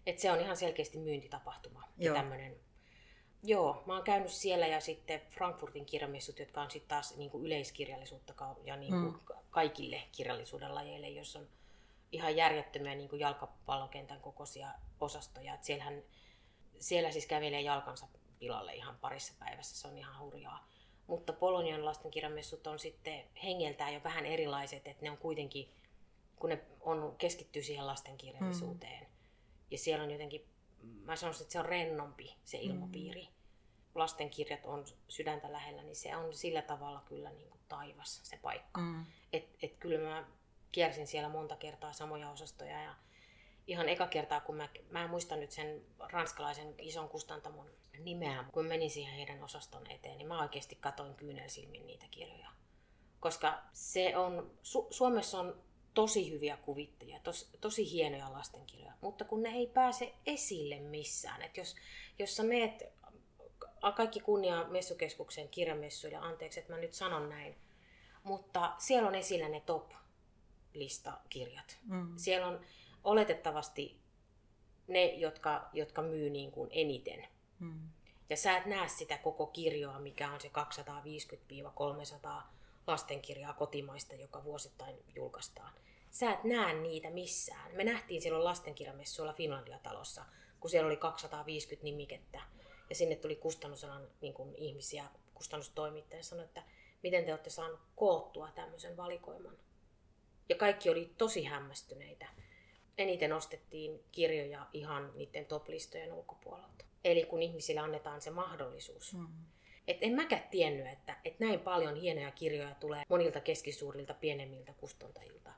Et 0.06 0.18
se 0.18 0.32
on 0.32 0.40
ihan 0.40 0.56
selkeästi 0.56 0.98
myyntitapahtuma. 0.98 1.88
Joo. 1.98 2.16
Tämmönen, 2.16 2.56
Joo, 3.46 3.82
mä 3.86 3.94
oon 3.94 4.04
käynyt 4.04 4.30
siellä 4.30 4.66
ja 4.66 4.80
sitten 4.80 5.20
Frankfurtin 5.30 5.86
kirjamessut, 5.86 6.38
jotka 6.38 6.62
on 6.62 6.70
sitten 6.70 6.88
taas 6.88 7.16
niin 7.16 7.30
kuin 7.30 7.46
yleiskirjallisuutta 7.46 8.56
ja 8.64 8.76
niin 8.76 8.92
kuin 8.92 9.12
mm. 9.12 9.18
kaikille 9.50 10.02
kirjallisuuden 10.12 10.74
lajeille, 10.74 11.08
jos 11.08 11.36
on 11.36 11.48
ihan 12.12 12.36
järjettömiä 12.36 12.94
niin 12.94 13.08
kuin 13.08 13.20
jalkapallokentän 13.20 14.20
kokoisia 14.20 14.68
osastoja. 15.00 15.54
Et 15.54 15.64
siellähän, 15.64 16.02
siellä 16.78 17.10
siis 17.10 17.26
kävelee 17.26 17.60
jalkansa 17.60 18.08
pilalle 18.38 18.74
ihan 18.74 18.98
parissa 19.00 19.34
päivässä, 19.38 19.76
se 19.76 19.88
on 19.88 19.98
ihan 19.98 20.18
hurjaa. 20.18 20.68
Mutta 21.06 21.32
Polonian 21.32 21.84
lastenkirjamessut 21.84 22.66
on 22.66 22.78
sitten 22.78 23.24
hengeltään 23.42 23.94
jo 23.94 24.00
vähän 24.04 24.26
erilaiset, 24.26 24.86
että 24.86 25.02
ne 25.02 25.10
on 25.10 25.18
kuitenkin, 25.18 25.74
kun 26.36 26.50
ne 26.50 26.64
on, 26.80 27.14
keskittyy 27.18 27.62
siihen 27.62 27.86
lastenkirjallisuuteen. 27.86 29.00
Mm. 29.00 29.08
Ja 29.70 29.78
siellä 29.78 30.04
on 30.04 30.10
jotenkin, 30.10 30.46
mä 30.84 31.16
sanoisin, 31.16 31.42
että 31.42 31.52
se 31.52 31.58
on 31.58 31.66
rennompi 31.66 32.36
se 32.44 32.58
mm. 32.58 32.62
ilmapiiri. 32.64 33.22
Mm. 33.22 33.34
Lastenkirjat 33.94 34.66
on 34.66 34.84
sydäntä 35.08 35.52
lähellä, 35.52 35.82
niin 35.82 35.96
se 35.96 36.16
on 36.16 36.34
sillä 36.34 36.62
tavalla 36.62 37.02
kyllä 37.06 37.30
niin 37.30 37.48
kuin 37.48 37.60
taivas 37.68 38.20
se 38.22 38.36
paikka. 38.36 38.80
Mm. 38.80 39.06
Et, 39.32 39.56
et 39.62 39.76
kyllä 39.76 40.08
mä 40.08 40.24
kiersin 40.72 41.06
siellä 41.06 41.28
monta 41.28 41.56
kertaa 41.56 41.92
samoja 41.92 42.30
osastoja 42.30 42.82
ja 42.82 42.94
ihan 43.66 43.88
eka 43.88 44.06
kertaa, 44.06 44.40
kun 44.40 44.56
mä, 44.56 44.68
mä 44.90 45.04
en 45.04 45.10
muista 45.10 45.36
nyt 45.36 45.50
sen 45.50 45.82
ranskalaisen 45.98 46.74
ison 46.78 47.08
kustantamon 47.08 47.70
nimeä, 47.98 48.44
kun 48.52 48.66
menin 48.66 48.90
siihen 48.90 49.14
heidän 49.14 49.42
osaston 49.42 49.90
eteen, 49.90 50.18
niin 50.18 50.28
mä 50.28 50.42
oikeasti 50.42 50.74
katoin 50.80 51.14
kyynelsilmin 51.14 51.86
niitä 51.86 52.06
kirjoja. 52.10 52.50
Koska 53.20 53.62
se 53.72 54.16
on, 54.16 54.50
Su- 54.62 54.86
Suomessa 54.90 55.40
on 55.40 55.62
tosi 55.94 56.30
hyviä 56.30 56.56
kuvittajia, 56.56 57.20
tos, 57.22 57.50
tosi 57.60 57.90
hienoja 57.90 58.32
lastenkirjoja, 58.32 58.92
mutta 59.00 59.24
kun 59.24 59.42
ne 59.42 59.48
ei 59.48 59.66
pääse 59.66 60.14
esille 60.26 60.80
missään. 60.80 61.42
Et 61.42 61.56
jos, 61.56 61.76
jos 62.18 62.36
sä 62.36 62.42
meet, 62.42 62.84
kaikki 63.94 64.20
kunnia 64.20 64.64
messukeskuksen 64.64 65.48
kirjamessuille, 65.48 66.18
anteeksi, 66.18 66.60
että 66.60 66.72
mä 66.72 66.78
nyt 66.78 66.92
sanon 66.92 67.28
näin, 67.28 67.56
mutta 68.22 68.74
siellä 68.78 69.08
on 69.08 69.14
esillä 69.14 69.48
ne 69.48 69.60
top 69.60 69.92
listakirjat. 70.74 71.78
Mm. 71.84 72.12
Siellä 72.16 72.46
on 72.46 72.60
oletettavasti 73.04 74.00
ne, 74.86 75.04
jotka, 75.04 75.68
jotka 75.72 76.02
myy 76.02 76.30
niin 76.30 76.52
kuin 76.52 76.70
eniten. 76.72 77.28
Mm. 77.58 77.88
Ja 78.30 78.36
sä 78.36 78.56
et 78.56 78.66
näe 78.66 78.88
sitä 78.88 79.18
koko 79.18 79.46
kirjoa, 79.46 79.98
mikä 79.98 80.30
on 80.30 80.40
se 80.40 80.50
250-300 82.28 82.42
lastenkirjaa 82.86 83.52
kotimaista, 83.52 84.14
joka 84.14 84.44
vuosittain 84.44 84.96
julkaistaan. 85.14 85.74
Sä 86.10 86.32
et 86.32 86.44
näe 86.44 86.72
niitä 86.72 87.10
missään. 87.10 87.76
Me 87.76 87.84
nähtiin 87.84 88.22
silloin 88.22 88.44
lastenkirjamessuilla 88.44 89.32
Finlandia-talossa, 89.32 90.24
kun 90.60 90.70
siellä 90.70 90.86
oli 90.86 90.96
250 90.96 91.84
nimikettä. 91.84 92.40
Ja 92.90 92.94
sinne 92.94 93.16
tuli 93.16 93.36
kustannusalan 93.36 94.08
niin 94.20 94.34
kuin 94.34 94.54
ihmisiä, 94.54 95.04
kustannustoimittajia, 95.34 96.22
sanoi, 96.22 96.44
että 96.44 96.62
miten 97.02 97.24
te 97.24 97.32
olette 97.32 97.50
saaneet 97.50 97.80
koottua 97.96 98.50
tämmöisen 98.54 98.96
valikoiman. 98.96 99.56
Ja 100.48 100.56
kaikki 100.56 100.90
oli 100.90 101.14
tosi 101.18 101.44
hämmästyneitä. 101.44 102.26
Eniten 102.98 103.32
ostettiin 103.32 104.04
kirjoja 104.12 104.66
ihan 104.72 105.12
niiden 105.14 105.46
top-listojen 105.46 106.12
ulkopuolelta. 106.12 106.84
Eli 107.04 107.24
kun 107.24 107.42
ihmisille 107.42 107.80
annetaan 107.80 108.20
se 108.20 108.30
mahdollisuus. 108.30 109.14
Mm. 109.14 109.28
Et 109.88 109.98
en 110.00 110.12
mäkään 110.12 110.48
tiennyt, 110.50 110.86
että, 110.86 111.16
että 111.24 111.44
näin 111.44 111.60
paljon 111.60 111.96
hienoja 111.96 112.30
kirjoja 112.30 112.74
tulee 112.74 113.02
monilta 113.08 113.40
keskisuurilta 113.40 114.14
pienemmiltä 114.14 114.72
kustantajilta. 114.72 115.50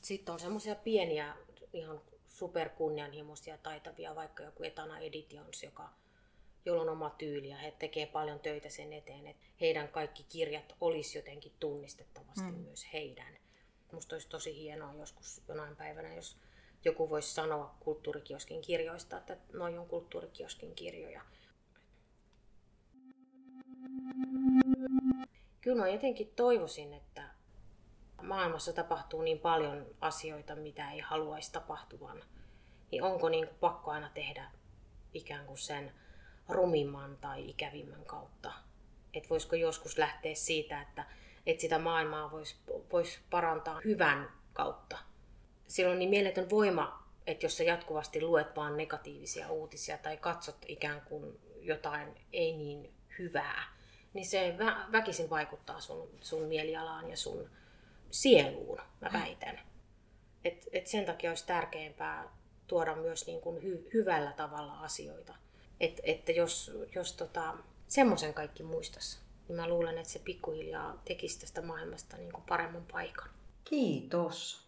Sitten 0.00 0.32
on 0.32 0.40
semmoisia 0.40 0.74
pieniä, 0.74 1.34
ihan 1.72 2.00
superkunnianhimoisia, 2.28 3.58
taitavia, 3.58 4.14
vaikka 4.14 4.42
joku 4.42 4.62
Etana 4.62 4.98
Editions, 4.98 5.62
joka, 5.62 5.88
jolla 6.64 6.82
on 6.82 6.88
oma 6.88 7.10
tyyli 7.10 7.48
ja 7.48 7.56
he 7.56 7.70
tekee 7.70 8.06
paljon 8.06 8.40
töitä 8.40 8.68
sen 8.68 8.92
eteen, 8.92 9.26
että 9.26 9.46
heidän 9.60 9.88
kaikki 9.88 10.22
kirjat 10.28 10.76
olisi 10.80 11.18
jotenkin 11.18 11.52
tunnistettavasti 11.60 12.52
mm. 12.52 12.58
myös 12.58 12.86
heidän. 12.92 13.38
Musta 13.92 14.14
olisi 14.14 14.28
tosi 14.28 14.56
hienoa 14.56 14.94
joskus 14.94 15.42
jonain 15.48 15.76
päivänä, 15.76 16.14
jos 16.14 16.36
joku 16.84 17.10
voisi 17.10 17.34
sanoa 17.34 17.74
kulttuurikioskin 17.80 18.60
kirjoista, 18.60 19.18
että 19.18 19.36
noin 19.52 19.78
on 19.78 19.86
kulttuurikioskin 19.86 20.74
kirjoja. 20.74 21.22
Kyllä 25.68 25.82
mä 25.82 25.88
jotenkin 25.88 26.32
toivoisin, 26.36 26.92
että 26.92 27.22
maailmassa 28.22 28.72
tapahtuu 28.72 29.22
niin 29.22 29.38
paljon 29.38 29.86
asioita, 30.00 30.56
mitä 30.56 30.90
ei 30.90 31.00
haluaisi 31.00 31.52
tapahtuvan, 31.52 32.22
niin 32.90 33.02
onko 33.02 33.28
niin 33.28 33.46
kuin 33.46 33.58
pakko 33.60 33.90
aina 33.90 34.10
tehdä 34.14 34.50
ikään 35.14 35.46
kuin 35.46 35.58
sen 35.58 35.92
rumimman 36.48 37.16
tai 37.16 37.50
ikävimmän 37.50 38.04
kautta? 38.04 38.52
Että 39.14 39.28
voisiko 39.28 39.56
joskus 39.56 39.98
lähteä 39.98 40.34
siitä, 40.34 40.82
että, 40.82 41.04
että 41.46 41.60
sitä 41.60 41.78
maailmaa 41.78 42.30
voisi 42.30 42.56
vois 42.92 43.20
parantaa 43.30 43.80
hyvän 43.84 44.30
kautta? 44.52 44.98
Sillä 45.66 45.92
on 45.92 45.98
niin 45.98 46.10
mieletön 46.10 46.50
voima, 46.50 47.08
että 47.26 47.46
jos 47.46 47.56
sä 47.56 47.64
jatkuvasti 47.64 48.22
luet 48.22 48.56
vaan 48.56 48.76
negatiivisia 48.76 49.48
uutisia 49.50 49.98
tai 49.98 50.16
katsot 50.16 50.58
ikään 50.68 51.00
kuin 51.00 51.40
jotain 51.60 52.20
ei 52.32 52.56
niin 52.56 52.94
hyvää, 53.18 53.77
niin 54.14 54.26
se 54.26 54.56
vä- 54.58 54.92
väkisin 54.92 55.30
vaikuttaa 55.30 55.80
sun, 55.80 56.08
sun 56.20 56.42
mielialaan 56.42 57.10
ja 57.10 57.16
sun 57.16 57.50
sieluun, 58.10 58.80
mä 59.00 59.10
väitän. 59.12 59.60
Et, 60.44 60.68
et 60.72 60.86
sen 60.86 61.04
takia 61.04 61.30
olisi 61.30 61.46
tärkeämpää 61.46 62.28
tuoda 62.66 62.96
myös 62.96 63.26
niin 63.26 63.40
kuin 63.40 63.62
hy, 63.62 63.88
hyvällä 63.94 64.32
tavalla 64.32 64.72
asioita. 64.72 65.34
Et, 65.80 66.00
että 66.02 66.32
jos, 66.32 66.72
jos 66.94 67.12
tota, 67.12 67.54
semmoisen 67.88 68.34
kaikki 68.34 68.62
muistas, 68.62 69.20
niin 69.48 69.56
mä 69.56 69.68
luulen, 69.68 69.98
että 69.98 70.12
se 70.12 70.18
pikkuhiljaa 70.18 71.02
tekisi 71.04 71.40
tästä 71.40 71.62
maailmasta 71.62 72.16
niin 72.16 72.32
kuin 72.32 72.44
paremman 72.48 72.86
paikan. 72.92 73.28
Kiitos. 73.64 74.67